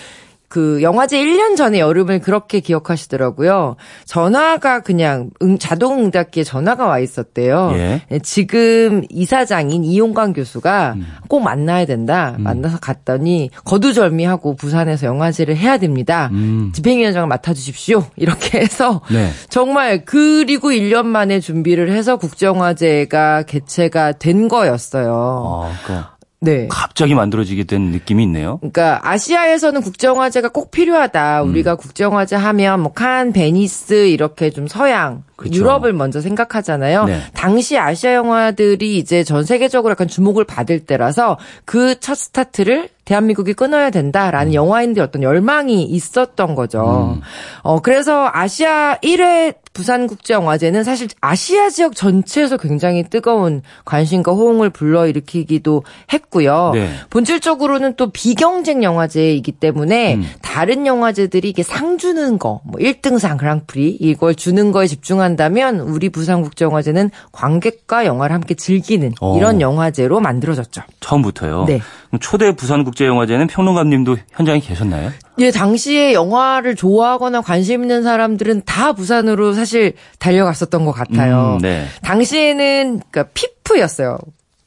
그 0.50 0.82
영화제 0.82 1.22
1년 1.22 1.56
전에 1.56 1.80
여름을 1.80 2.20
그렇게 2.20 2.60
기억하시더라고요. 2.60 3.76
전화가 4.06 4.80
그냥 4.82 5.30
응, 5.44 5.60
자동 5.60 6.00
응답기에 6.00 6.44
전화가 6.44 6.88
와 6.88 6.98
있었대요. 6.98 7.70
예. 7.76 8.02
네, 8.10 8.20
지금 8.20 9.04
이사장인 9.10 9.86
이용관 9.86 10.34
교수가 10.34 10.94
음. 10.96 11.06
꼭 11.28 11.42
만나야 11.42 11.86
된다. 11.86 12.36
음. 12.40 12.44
만나서 12.44 12.80
갔더니 12.80 13.52
거두절미하고 13.64 14.56
부산에서 14.56 15.06
영화제를 15.06 15.56
해야 15.56 15.78
됩니다. 15.78 16.30
음. 16.34 16.72
집행위원장을 16.74 17.28
맡아주십시오. 17.28 18.06
이렇게 18.18 18.60
해서 18.60 19.02
네. 19.12 19.30
정말 19.50 20.04
그리고 20.04 20.72
1년 20.72 21.06
만에 21.06 21.40
준비를 21.40 21.92
해서 21.92 22.18
국제영화제가 22.18 23.44
개최가 23.44 24.14
된 24.14 24.48
거였어요. 24.48 25.68
아, 25.68 25.72
그러니까 25.84 26.19
네. 26.42 26.68
갑자기 26.70 27.16
만들어지게 27.16 27.66
된 27.66 27.92
느낌이 27.92 28.24
있네요. 28.24 28.58
그러니까 28.60 29.00
아시아에서는 29.04 29.82
국제영화제가 29.82 30.50
꼭 30.50 30.72
필요하다. 30.72 31.44
음. 31.44 31.50
우리가 31.50 31.76
국제영화제 31.76 32.36
하면 32.36 32.82
뭐 32.82 32.94
칸, 32.94 33.34
베니스 33.34 34.08
이렇게 34.08 34.50
좀 34.50 34.68
서양, 34.68 35.24
그렇죠. 35.36 35.60
유럽을 35.60 35.94
먼저 35.94 36.22
생각하잖아요. 36.22 37.06
네. 37.06 37.22
당시 37.34 37.78
아시아 37.78 38.14
영화들이 38.14 38.98
이제 38.98 39.24
전 39.24 39.44
세계적으로 39.44 39.92
약간 39.92 40.08
주목을 40.08 40.44
받을 40.46 40.80
때라서 40.80 41.38
그 41.66 42.00
첫 42.00 42.16
스타트를 42.16 42.90
대한민국이 43.06 43.54
끊어야 43.54 43.90
된다라는 43.90 44.52
음. 44.52 44.54
영화인들 44.54 45.02
어떤 45.02 45.24
열망이 45.24 45.84
있었던 45.84 46.56
거죠. 46.56 47.16
음. 47.18 47.22
어, 47.62 47.82
그래서 47.82 48.30
아시아 48.32 48.98
1회 49.04 49.56
부산국제영화제는 49.80 50.84
사실 50.84 51.08
아시아 51.22 51.70
지역 51.70 51.96
전체에서 51.96 52.58
굉장히 52.58 53.04
뜨거운 53.04 53.62
관심과 53.86 54.34
호응을 54.34 54.72
불러일으키기도 54.72 55.84
했고요. 56.12 56.72
네. 56.74 56.90
본질적으로는 57.10 57.96
또 57.96 58.12
비경쟁 58.12 58.84
영화제이기 58.84 59.54
때문에 59.54 60.16
음. 60.16 60.26
다른 60.42 60.86
영화제들이 60.86 61.50
이게 61.50 61.64
상 61.64 61.98
주는 61.98 62.38
거, 62.38 62.60
뭐 62.66 62.80
1등상 62.80 63.38
그랑프리 63.38 63.98
이걸 64.00 64.36
주는 64.36 64.74
거에 64.74 64.88
집중한다면 64.88 65.80
우리 65.80 66.10
부산국제영화제는 66.10 67.10
관객과 67.32 68.06
영화를 68.06 68.34
함께 68.34 68.56
즐기는 68.56 69.14
어. 69.22 69.38
이런 69.38 69.62
영화제로 69.62 70.20
만들어졌죠. 70.20 70.82
처음부터요? 71.00 71.66
네. 71.66 71.80
초대 72.20 72.54
부산국제영화제는 72.54 73.48
평론가님도 73.48 74.18
현장에 74.34 74.60
계셨나요? 74.60 75.12
예, 75.40 75.52
당시에 75.52 76.14
영화를 76.14 76.76
좋아하거나 76.76 77.42
관심 77.42 77.82
있는 77.82 78.04
사람들은 78.04 78.64
다 78.66 78.94
부산으로 78.94 79.54
사실 79.54 79.94
달려갔었던 80.20 80.86
것 80.86 80.92
같아요. 80.92 81.54
음, 81.56 81.62
네. 81.62 81.86
당시에는 82.04 83.02
그러니까 83.10 83.32
피프였어요. 83.34 84.18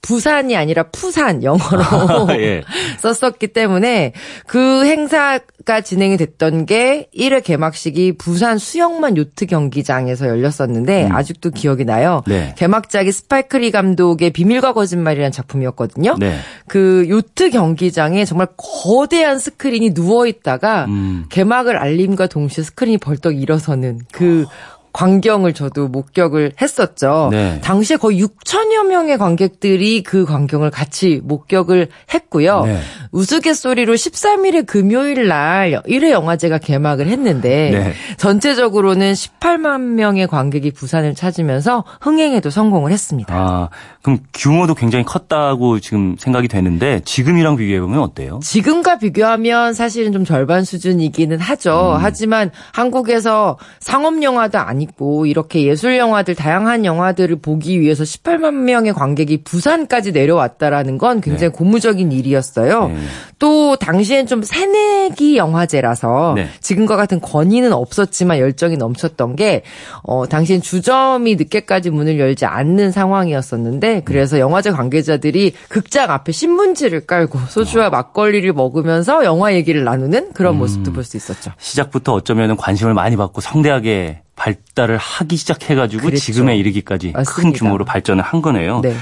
부산이 0.03 0.57
아니라 0.57 0.83
Pusan 0.91 1.45
영어로 1.45 2.35
예. 2.41 2.63
썼었기 2.99 3.49
때문에 3.49 4.13
그 4.49 4.85
행사가 4.85 5.81
진행이 5.81 6.17
됐던 6.17 6.67
게 6.67 7.09
1회 7.17 7.45
개막식이 7.45 8.19
부산 8.19 8.59
수영만 8.59 9.17
요트 9.17 9.47
경기장에서 9.47 10.27
열렸었는데 10.27 11.07
음. 11.07 11.13
아직도 11.13 11.51
기억이 11.51 11.85
나요. 11.85 12.23
네. 12.27 12.53
개막작이 12.59 13.13
스파이크 13.13 13.60
리 13.60 13.71
감독의 13.71 14.31
비밀과 14.31 14.73
거짓말이라는 14.73 15.31
작품이었거든요. 15.31 16.17
네. 16.19 16.37
그 16.67 17.07
요트 17.09 17.51
경기장에 17.51 18.25
정말 18.25 18.49
거대한 18.57 19.39
스크린이 19.39 19.95
누워 19.95 20.27
있다가 20.27 20.87
음. 20.87 21.27
개막을 21.29 21.77
알림과 21.77 22.27
동시에 22.27 22.65
스크린이 22.65 22.99
벌떡 22.99 23.41
일어서는 23.41 24.01
그 24.11 24.47
광경을 24.93 25.55
저도 25.55 25.89
목격을 25.89 26.53
했었죠. 26.61 27.29
네. 27.31 27.61
당시에 27.63 27.97
거의 27.97 28.23
6천여 28.23 28.87
명의 28.87 29.17
관객들이 29.17 30.03
그 30.03 30.25
광경을 30.25 30.71
같이 30.71 31.21
목격을 31.25 31.89
했고요. 32.13 32.65
네. 32.65 32.79
우스갯소리로 33.11 33.95
13일의 33.95 34.67
금요일 34.67 35.29
날 35.29 35.83
1회 35.87 36.11
영화제가 36.11 36.59
개막을 36.59 37.09
했는데 37.09 37.71
네. 37.71 37.93
전체적으로는 38.19 39.13
18만 39.13 39.81
명의 39.81 40.27
관객이 40.27 40.73
부산을 40.73 41.15
찾으면서 41.15 41.85
흥행에도 42.01 42.51
성공을 42.51 42.93
했습니다. 42.93 43.35
아, 43.35 43.69
그럼 44.03 44.19
규모도 44.35 44.75
굉장히 44.75 45.05
컸다고 45.05 45.81
지금 45.81 46.17
생각이 46.19 46.49
되는데 46.49 47.01
지금이랑 47.05 47.57
비교해 47.57 47.81
보면 47.81 48.01
어때요? 48.01 48.41
지금과 48.43 48.99
비교하면 48.99 49.75
사실은 49.75 50.13
좀 50.13 50.25
절반 50.25 50.65
수준이기는 50.65 51.39
하죠. 51.39 51.95
음. 51.97 52.05
하지만 52.05 52.51
한국에서 52.73 53.59
상업 53.81 54.23
영화도 54.23 54.59
아니 54.59 54.82
아니고 54.83 55.27
이렇게 55.27 55.63
예술 55.63 55.97
영화들 55.97 56.35
다양한 56.35 56.85
영화들을 56.85 57.37
보기 57.37 57.81
위해서 57.81 58.05
18만 58.05 58.55
명의 58.55 58.93
관객이 58.93 59.45
부산까지 59.45 60.13
내려왔다라는 60.13 60.99
건 60.99 61.21
굉장히 61.21 61.53
네. 61.53 61.57
고무적인 61.57 62.13
일이었어요. 62.13 62.89
네. 62.89 62.97
또 63.39 63.77
당시엔 63.77 64.27
좀 64.27 64.43
새내기 64.43 65.37
영화제라서 65.37 66.35
네. 66.37 66.49
지금과 66.61 66.97
같은 66.97 67.21
권위는 67.21 67.73
없었지만 67.73 68.39
열정이 68.39 68.77
넘쳤던 68.77 69.37
게 69.37 69.63
어, 70.03 70.27
당시엔 70.27 70.61
주점이 70.63 71.37
늦게까지 71.37 71.91
문을 71.91 72.19
열지 72.19 72.45
않는 72.45 72.91
상황이었었는데 72.91 74.03
그래서 74.05 74.39
영화제 74.39 74.71
관계자들이 74.71 75.53
극장 75.69 76.11
앞에 76.11 76.33
신문지를 76.33 77.07
깔고 77.07 77.39
소주와 77.49 77.91
막걸리를 77.91 78.53
먹으면서 78.53 79.25
영화 79.25 79.55
얘기를 79.55 79.85
나누는 79.85 80.33
그런 80.33 80.55
음. 80.55 80.59
모습도 80.59 80.93
볼수 80.93 81.17
있었죠. 81.17 81.53
시작부터 81.59 82.13
어쩌면 82.15 82.57
관심을 82.57 82.95
많이 82.95 83.17
받고 83.17 83.41
성대하게 83.41 84.23
발달을 84.37 84.97
하기 84.97 85.37
시작해가지고 85.37 86.07
그랬죠. 86.07 86.25
지금에 86.25 86.57
이르기까지 86.57 87.13
맞습니다. 87.13 87.33
큰 87.33 87.53
규모로 87.53 87.85
발전을 87.85 88.23
한 88.23 88.43
거네요. 88.43 88.81
네. 88.81 88.95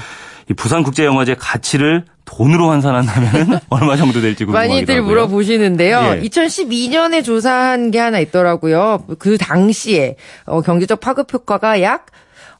이 0.49 0.53
부산국제영화제 0.53 1.35
가치를 1.35 2.05
돈으로 2.25 2.69
환산한다면 2.69 3.59
얼마 3.69 3.95
정도 3.95 4.21
될지 4.21 4.45
궁금하기도 4.45 4.73
많이들 4.73 5.01
물어보시는데요. 5.01 6.17
예. 6.17 6.21
2012년에 6.21 7.23
조사한 7.23 7.91
게 7.91 7.99
하나 7.99 8.19
있더라고요. 8.19 9.05
그 9.19 9.37
당시에 9.37 10.17
어, 10.45 10.61
경제적 10.61 10.99
파급 10.99 11.33
효과가 11.33 11.81
약 11.81 12.07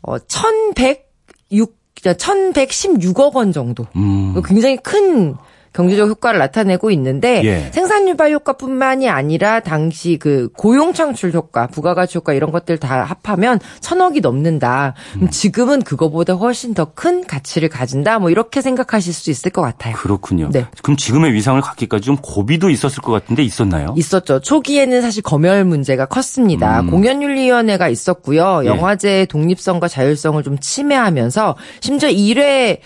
어, 0.01 0.17
1,106 0.17 1.81
1116억 2.03 3.35
원 3.35 3.51
정도. 3.51 3.85
음. 3.95 4.41
굉장히 4.43 4.77
큰 4.77 5.35
경제적 5.73 6.09
효과를 6.09 6.39
나타내고 6.39 6.91
있는데 6.91 7.41
예. 7.43 7.71
생산 7.71 8.07
유발 8.07 8.31
효과뿐만이 8.31 9.09
아니라 9.09 9.59
당시 9.61 10.17
그 10.19 10.49
고용 10.55 10.93
창출 10.93 11.31
효과, 11.33 11.67
부가가치 11.67 12.17
효과 12.17 12.33
이런 12.33 12.51
것들 12.51 12.77
다 12.77 13.03
합하면 13.03 13.59
천억이 13.79 14.21
넘는다. 14.21 14.93
음. 15.21 15.29
지금은 15.29 15.81
그거보다 15.81 16.33
훨씬 16.33 16.73
더 16.73 16.91
큰 16.93 17.25
가치를 17.25 17.69
가진다. 17.69 18.19
뭐 18.19 18.29
이렇게 18.29 18.61
생각하실 18.61 19.13
수 19.13 19.31
있을 19.31 19.51
것 19.51 19.61
같아요. 19.61 19.95
그렇군요. 19.95 20.49
네. 20.51 20.65
그럼 20.83 20.97
지금의 20.97 21.33
위상을 21.33 21.59
갖기까지 21.61 22.03
좀 22.05 22.17
고비도 22.17 22.69
있었을 22.69 23.01
것 23.01 23.11
같은데 23.11 23.43
있었나요? 23.43 23.93
있었죠. 23.97 24.39
초기에는 24.39 25.01
사실 25.01 25.23
검열 25.23 25.63
문제가 25.65 26.05
컸습니다. 26.05 26.81
음. 26.81 26.89
공연윤리위원회가 26.91 27.87
있었고요. 27.89 28.61
예. 28.63 28.67
영화제의 28.67 29.27
독립성과 29.27 29.87
자율성을 29.87 30.41
좀 30.43 30.57
침해하면서 30.59 31.55
심지어 31.79 32.09
1회에 32.09 32.79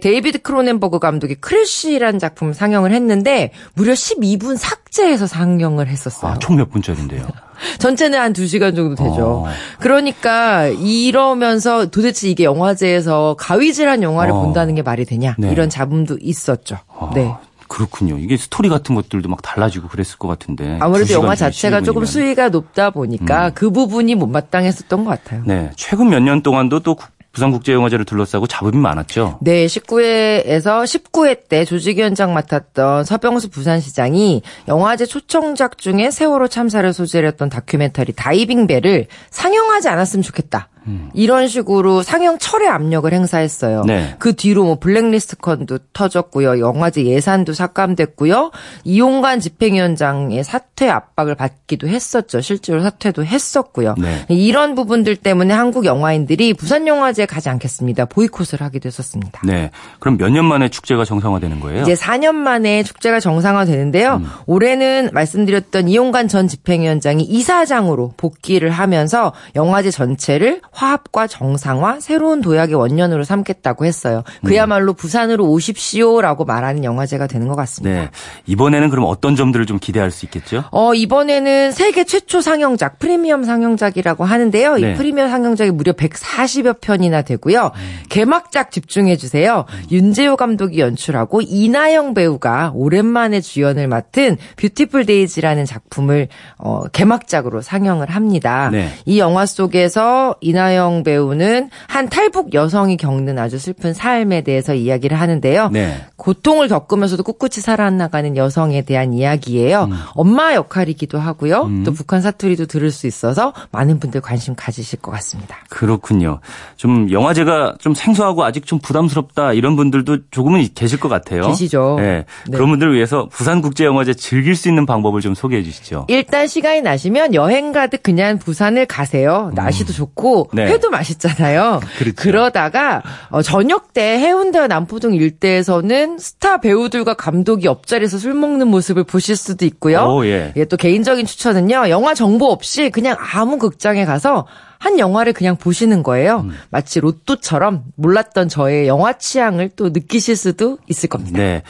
데이비드 0.00 0.42
크로넨버그 0.42 0.98
감독이 0.98 1.34
크래쉬라는 1.36 2.18
작품 2.24 2.52
상영을 2.54 2.92
했는데 2.92 3.50
무려 3.74 3.92
12분 3.92 4.56
삭제해서 4.56 5.26
상영을 5.26 5.88
했었어요. 5.88 6.32
아, 6.32 6.38
총 6.38 6.56
몇 6.56 6.70
분짜리인데요? 6.70 7.26
전체는 7.78 8.18
한 8.18 8.32
2시간 8.32 8.74
정도 8.74 8.94
되죠. 8.94 9.44
어. 9.44 9.46
그러니까 9.78 10.66
이러면서 10.68 11.86
도대체 11.86 12.28
이게 12.30 12.44
영화제에서 12.44 13.36
가위질한 13.38 14.02
영화를 14.02 14.32
어. 14.32 14.40
본다는 14.40 14.74
게 14.74 14.82
말이 14.82 15.04
되냐 15.04 15.34
네. 15.38 15.50
이런 15.52 15.68
잡음도 15.68 16.16
있었죠. 16.20 16.78
어. 16.88 17.10
네. 17.14 17.30
그렇군요. 17.66 18.18
이게 18.18 18.36
스토리 18.36 18.68
같은 18.68 18.94
것들도 18.94 19.28
막 19.28 19.40
달라지고 19.42 19.88
그랬을 19.88 20.16
것 20.18 20.28
같은데. 20.28 20.78
아무래도 20.80 21.12
영화 21.14 21.34
자체가 21.34 21.80
조금 21.80 22.04
수위가 22.04 22.50
높다 22.50 22.90
보니까 22.90 23.46
음. 23.46 23.50
그 23.54 23.70
부분이 23.70 24.14
못마땅했었던 24.14 25.04
것 25.04 25.10
같아요. 25.10 25.42
네. 25.44 25.70
최근 25.76 26.08
몇 26.10 26.20
년 26.20 26.42
동안도 26.42 26.80
또 26.80 26.96
부산국제영화제를 27.34 28.04
둘러싸고 28.04 28.46
잡음이 28.46 28.78
많았죠. 28.78 29.38
네, 29.42 29.66
19회에서 29.66 30.84
19회 30.84 31.48
때 31.48 31.64
조직위원장 31.64 32.32
맡았던 32.32 33.04
서병수 33.04 33.50
부산시장이 33.50 34.42
영화제 34.68 35.04
초청작 35.04 35.78
중에 35.78 36.10
세월호 36.10 36.48
참사를 36.48 36.90
소재로 36.92 37.26
했던 37.26 37.48
다큐멘터리 37.50 38.12
다이빙벨을 38.14 39.08
상영하지 39.30 39.88
않았으면 39.88 40.22
좋겠다. 40.22 40.68
음. 40.86 41.10
이런 41.14 41.48
식으로 41.48 42.02
상영 42.02 42.38
철회 42.38 42.68
압력을 42.68 43.10
행사했어요. 43.12 43.82
네. 43.86 44.14
그 44.18 44.34
뒤로 44.34 44.64
뭐 44.64 44.78
블랙리스트 44.78 45.36
건도 45.36 45.78
터졌고요. 45.92 46.58
영화제 46.60 47.04
예산도 47.04 47.52
삭감됐고요. 47.54 48.50
이용관 48.84 49.40
집행위원장의 49.40 50.44
사퇴 50.44 50.88
압박을 50.90 51.34
받기도 51.34 51.88
했었죠. 51.88 52.40
실제로 52.40 52.82
사퇴도 52.82 53.24
했었고요. 53.24 53.94
네. 53.98 54.24
이런 54.28 54.74
부분들 54.74 55.16
때문에 55.16 55.54
한국 55.54 55.84
영화인들이 55.84 56.54
부산 56.54 56.86
영화제에 56.86 57.26
가지 57.26 57.48
않겠습니다. 57.48 58.04
보이콧을 58.06 58.60
하기도 58.60 58.86
했었습니다. 58.88 59.40
네. 59.44 59.70
그럼 60.00 60.18
몇 60.18 60.34
년 60.34 60.44
만에 60.46 60.68
축제가 60.68 61.04
정상화되는 61.04 61.60
거예요? 61.60 61.82
이제 61.82 61.94
4년 61.94 62.34
만에 62.34 62.82
축제가 62.82 63.20
정상화되는데요. 63.20 64.16
음. 64.16 64.26
올해는 64.46 65.10
말씀드렸던 65.12 65.88
이용관 65.88 66.26
전 66.28 66.48
집행위원장이 66.48 67.22
이사장으로 67.22 68.14
복귀를 68.16 68.70
하면서 68.70 69.32
영화제 69.54 69.90
전체를 69.92 70.60
화합과 70.74 71.28
정상화, 71.28 72.00
새로운 72.00 72.40
도약의 72.40 72.74
원년으로 72.74 73.24
삼겠다고 73.24 73.84
했어요. 73.84 74.24
그야말로 74.44 74.92
음. 74.92 74.94
부산으로 74.94 75.48
오십시오라고 75.48 76.44
말하는 76.44 76.84
영화제가 76.84 77.28
되는 77.28 77.46
것 77.48 77.54
같습니다. 77.54 78.00
네. 78.02 78.10
이번에는 78.46 78.90
그럼 78.90 79.04
어떤 79.06 79.36
점들을 79.36 79.66
좀 79.66 79.78
기대할 79.78 80.10
수 80.10 80.26
있겠죠? 80.26 80.64
어, 80.72 80.94
이번에는 80.94 81.72
세계 81.72 82.04
최초 82.04 82.40
상영작, 82.40 82.98
프리미어 82.98 83.44
상영작이라고 83.44 84.24
하는데요. 84.24 84.76
네. 84.76 84.92
이 84.92 84.94
프리미어 84.94 85.30
상영작이 85.30 85.70
무려 85.70 85.92
140여 85.92 86.80
편이나 86.80 87.22
되고요. 87.22 87.70
음. 87.74 87.98
개막작 88.08 88.72
집중해 88.72 89.16
주세요. 89.16 89.64
음. 89.70 89.82
윤재호 89.92 90.36
감독이 90.36 90.80
연출하고 90.80 91.40
이나영 91.42 92.14
배우가 92.14 92.72
오랜만에 92.74 93.40
주연을 93.40 93.86
맡은 93.86 94.36
뷰티풀 94.56 95.06
데이즈라는 95.06 95.64
작품을 95.64 96.28
어, 96.58 96.84
개막작으로 96.88 97.62
상영을 97.62 98.10
합니다. 98.10 98.70
네. 98.72 98.88
이 99.06 99.20
영화 99.20 99.46
속에서 99.46 100.34
이나 100.40 100.63
이나영 100.64 101.02
배우는 101.02 101.68
한 101.88 102.08
탈북 102.08 102.54
여성이 102.54 102.96
겪는 102.96 103.38
아주 103.38 103.58
슬픈 103.58 103.92
삶에 103.92 104.40
대해서 104.42 104.74
이야기를 104.74 105.20
하는데요. 105.20 105.68
네. 105.70 105.94
고통을 106.24 106.68
겪으면서도 106.68 107.22
꿋꿋이 107.22 107.60
살아나가는 107.60 108.34
여성에 108.34 108.82
대한 108.82 109.12
이야기예요. 109.12 109.84
음. 109.84 109.92
엄마 110.14 110.54
역할이기도 110.54 111.18
하고요. 111.18 111.64
음. 111.64 111.84
또 111.84 111.92
북한 111.92 112.22
사투리도 112.22 112.64
들을 112.64 112.90
수 112.90 113.06
있어서 113.06 113.52
많은 113.72 114.00
분들 114.00 114.22
관심 114.22 114.54
가지실 114.54 115.00
것 115.00 115.10
같습니다. 115.12 115.58
그렇군요. 115.68 116.40
좀 116.78 117.10
영화제가 117.10 117.74
좀 117.78 117.92
생소하고 117.92 118.42
아직 118.42 118.64
좀 118.64 118.78
부담스럽다 118.78 119.52
이런 119.52 119.76
분들도 119.76 120.30
조금은 120.30 120.66
계실 120.74 120.98
것 120.98 121.10
같아요. 121.10 121.42
계시죠. 121.42 121.96
네. 121.98 122.24
네. 122.48 122.56
그런 122.56 122.70
분들을 122.70 122.94
위해서 122.94 123.28
부산국제영화제 123.30 124.14
즐길 124.14 124.56
수 124.56 124.70
있는 124.70 124.86
방법을 124.86 125.20
좀 125.20 125.34
소개해 125.34 125.62
주시죠. 125.62 126.06
일단 126.08 126.46
시간이 126.46 126.80
나시면 126.80 127.34
여행 127.34 127.72
가듯 127.72 128.02
그냥 128.02 128.38
부산을 128.38 128.86
가세요. 128.86 129.50
날씨도 129.54 129.92
음. 129.92 129.94
좋고 129.94 130.50
네. 130.54 130.68
회도 130.68 130.88
맛있잖아요. 130.88 131.80
그렇죠. 131.98 132.14
그러다가 132.16 133.02
어, 133.28 133.42
저녁 133.42 133.92
때 133.92 134.18
해운대와 134.18 134.68
남포동 134.68 135.12
일대에서는 135.12 136.13
스타 136.18 136.58
배우들과 136.58 137.14
감독이 137.14 137.66
옆자리에서 137.66 138.18
술 138.18 138.34
먹는 138.34 138.68
모습을 138.68 139.04
보실 139.04 139.36
수도 139.36 139.64
있고요. 139.64 140.00
오, 140.00 140.26
예. 140.26 140.52
예, 140.56 140.64
또 140.64 140.76
개인적인 140.76 141.26
추천은요. 141.26 141.88
영화 141.88 142.14
정보 142.14 142.46
없이 142.46 142.90
그냥 142.90 143.16
아무 143.18 143.58
극장에 143.58 144.04
가서 144.04 144.46
한 144.78 144.98
영화를 144.98 145.32
그냥 145.32 145.56
보시는 145.56 146.02
거예요. 146.02 146.40
음. 146.40 146.54
마치 146.70 147.00
로또처럼 147.00 147.84
몰랐던 147.96 148.48
저의 148.48 148.86
영화 148.86 149.14
취향을 149.14 149.70
또 149.76 149.90
느끼실 149.90 150.36
수도 150.36 150.78
있을 150.88 151.08
겁니다. 151.08 151.38
네. 151.38 151.62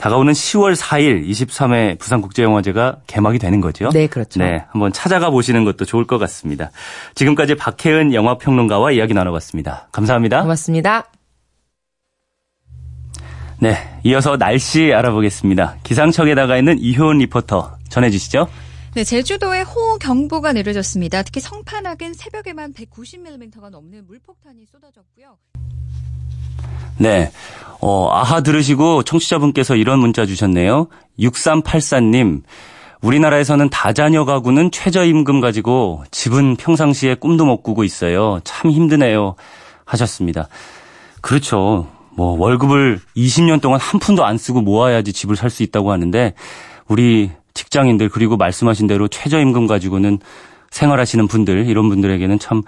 다가오는 0.00 0.32
10월 0.32 0.74
4일 0.74 1.28
23회 1.28 1.98
부산국제영화제가 1.98 3.00
개막이 3.06 3.38
되는 3.38 3.60
거죠. 3.60 3.90
네, 3.90 4.06
그렇죠. 4.06 4.40
네, 4.40 4.64
한번 4.70 4.92
찾아가 4.94 5.28
보시는 5.28 5.64
것도 5.64 5.84
좋을 5.84 6.06
것 6.06 6.16
같습니다. 6.18 6.70
지금까지 7.14 7.54
박혜은 7.54 8.14
영화평론가와 8.14 8.92
이야기 8.92 9.12
나눠봤습니다. 9.12 9.88
감사합니다. 9.92 10.40
고맙습니다. 10.40 11.04
네, 13.60 13.76
이어서 14.04 14.38
날씨 14.38 14.90
알아보겠습니다. 14.92 15.76
기상청에 15.82 16.34
나가 16.34 16.56
있는 16.56 16.78
이효은 16.78 17.18
리포터 17.18 17.76
전해주시죠. 17.90 18.48
네, 18.94 19.04
제주도에 19.04 19.60
호우 19.60 19.98
경보가 19.98 20.54
내려졌습니다. 20.54 21.22
특히 21.22 21.40
성판악은 21.40 22.14
새벽에만 22.14 22.72
190mm가 22.72 23.68
넘는 23.70 24.06
물폭탄이 24.06 24.64
쏟아졌고요. 24.64 25.36
네. 26.98 27.30
어, 27.82 28.10
아하 28.10 28.42
들으시고 28.42 29.02
청취자분께서 29.02 29.76
이런 29.76 30.00
문자 30.00 30.24
주셨네요. 30.24 30.88
6384님. 31.18 32.42
우리나라에서는 33.02 33.68
다자녀 33.70 34.24
가구는 34.24 34.70
최저임금 34.70 35.40
가지고 35.40 36.04
집은 36.10 36.56
평상시에 36.56 37.14
꿈도 37.14 37.44
못 37.44 37.62
꾸고 37.62 37.84
있어요. 37.84 38.40
참 38.44 38.70
힘드네요. 38.70 39.36
하셨습니다. 39.84 40.48
그렇죠. 41.20 41.86
뭐 42.16 42.36
월급을 42.38 43.00
20년 43.16 43.60
동안 43.60 43.80
한 43.80 44.00
푼도 44.00 44.24
안 44.24 44.36
쓰고 44.38 44.60
모아야지 44.60 45.12
집을 45.12 45.36
살 45.36 45.50
수 45.50 45.62
있다고 45.62 45.92
하는데 45.92 46.34
우리 46.88 47.30
직장인들 47.54 48.08
그리고 48.08 48.36
말씀하신 48.36 48.86
대로 48.86 49.08
최저임금 49.08 49.66
가지고는 49.66 50.18
생활하시는 50.70 51.26
분들 51.26 51.66
이런 51.68 51.88
분들에게는 51.88 52.38
참 52.38 52.62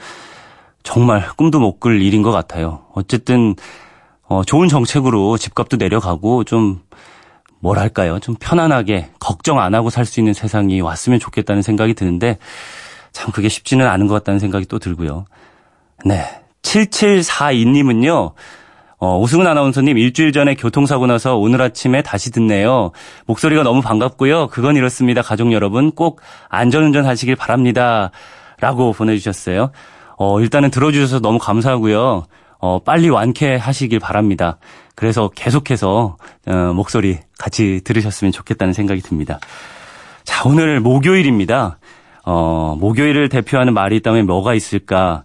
정말 0.83 1.26
꿈도 1.37 1.61
못 1.61 1.78
꿀 1.81 2.02
일인 2.02 2.22
것 2.22 2.31
같아요. 2.33 2.83
어쨌든 2.94 3.55
어, 4.28 4.42
좋은 4.44 4.68
정책으로 4.68 5.37
집값도 5.38 5.76
내려가고 5.76 6.44
좀 6.44 6.81
뭐랄까요. 7.61 8.18
좀 8.18 8.35
편안하게 8.40 9.11
걱정 9.20 9.61
안 9.61 9.74
하고 9.74 9.90
살 9.90 10.05
수 10.05 10.18
있는 10.20 10.33
세상이 10.35 10.81
왔으면 10.81 11.20
좋겠다는 11.20 11.62
생각이 11.62 11.94
드는데 11.94 12.38
참 13.12 13.31
그게 13.31 13.48
쉽지는 13.48 13.87
않은 13.87 14.07
것 14.09 14.14
같다는 14.14 14.40
생각이 14.40 14.66
또 14.66 14.78
들고요. 14.81 15.26
네. 16.05 16.24
7742님은요. 16.62 18.33
어, 19.05 19.19
오승훈 19.19 19.49
아나운서님 19.49 19.99
일주일 19.99 20.31
전에 20.31 20.55
교통사고 20.55 21.09
나서 21.09 21.37
오늘 21.37 21.61
아침에 21.61 22.03
다시 22.03 22.31
듣네요. 22.31 22.93
목소리가 23.27 23.65
너무 23.65 23.83
반갑고요. 23.83 24.47
그건 24.47 24.77
이렇습니다. 24.77 25.23
가족 25.23 25.51
여러분 25.51 25.91
꼭 25.91 26.21
안전운전 26.49 27.05
하시길 27.05 27.35
바랍니다. 27.35 28.12
라고 28.61 28.93
보내주셨어요. 28.93 29.73
어, 30.19 30.41
일단은 30.41 30.71
들어주셔서 30.71 31.19
너무 31.19 31.41
감사하고요. 31.41 32.27
어, 32.61 32.79
빨리 32.85 33.11
완쾌하시길 33.11 33.99
바랍니다. 33.99 34.59
그래서 34.95 35.31
계속해서 35.35 36.17
어, 36.47 36.55
목소리 36.73 37.19
같이 37.41 37.81
들으셨으면 37.83 38.31
좋겠다는 38.31 38.73
생각이 38.73 39.01
듭니다. 39.01 39.41
자, 40.23 40.49
오늘 40.49 40.79
목요일입니다. 40.79 41.79
어, 42.25 42.77
목요일을 42.79 43.31
대표하는 43.31 43.75
말이 43.75 43.97
있다면 43.97 44.27
뭐가 44.27 44.55
있을까? 44.55 45.25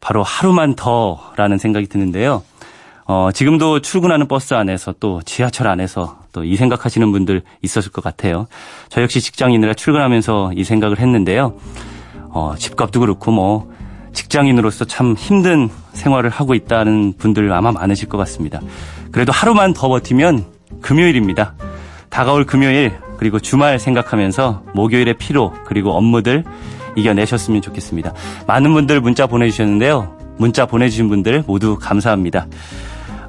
바로 0.00 0.24
하루만 0.24 0.74
더라는 0.74 1.58
생각이 1.58 1.86
드는데요. 1.86 2.42
어, 3.06 3.30
지금도 3.32 3.80
출근하는 3.80 4.28
버스 4.28 4.54
안에서 4.54 4.94
또 4.98 5.20
지하철 5.22 5.68
안에서 5.68 6.18
또 6.32 6.44
이 6.44 6.56
생각하시는 6.56 7.12
분들 7.12 7.42
있었을 7.62 7.92
것 7.92 8.02
같아요. 8.02 8.46
저 8.88 9.00
역시 9.02 9.20
직장인이라 9.20 9.74
출근하면서 9.74 10.52
이 10.56 10.64
생각을 10.64 10.98
했는데요. 10.98 11.54
어, 12.30 12.54
집값도 12.58 13.00
그렇고 13.00 13.30
뭐 13.30 13.72
직장인으로서 14.12 14.84
참 14.84 15.14
힘든 15.16 15.68
생활을 15.92 16.30
하고 16.30 16.54
있다는 16.54 17.14
분들 17.18 17.52
아마 17.52 17.72
많으실 17.72 18.08
것 18.08 18.18
같습니다. 18.18 18.60
그래도 19.12 19.32
하루만 19.32 19.74
더 19.74 19.88
버티면 19.88 20.44
금요일입니다. 20.80 21.54
다가올 22.10 22.44
금요일 22.46 22.92
그리고 23.16 23.38
주말 23.38 23.78
생각하면서 23.78 24.64
목요일의 24.74 25.14
피로 25.14 25.52
그리고 25.64 25.92
업무들 25.92 26.44
이겨내셨으면 26.96 27.62
좋겠습니다. 27.62 28.12
많은 28.46 28.72
분들 28.74 29.00
문자 29.00 29.26
보내주셨는데요. 29.26 30.16
문자 30.36 30.66
보내주신 30.66 31.08
분들 31.08 31.44
모두 31.46 31.78
감사합니다. 31.78 32.46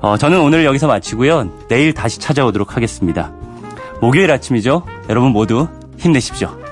어, 0.05 0.17
저는 0.17 0.39
오늘 0.39 0.65
여기서 0.65 0.85
마치고요. 0.85 1.49
내일 1.67 1.91
다시 1.91 2.19
찾아오도록 2.19 2.75
하겠습니다. 2.75 3.31
목요일 4.01 4.29
아침이죠. 4.29 4.83
여러분 5.09 5.31
모두 5.31 5.67
힘내십시오. 5.97 6.64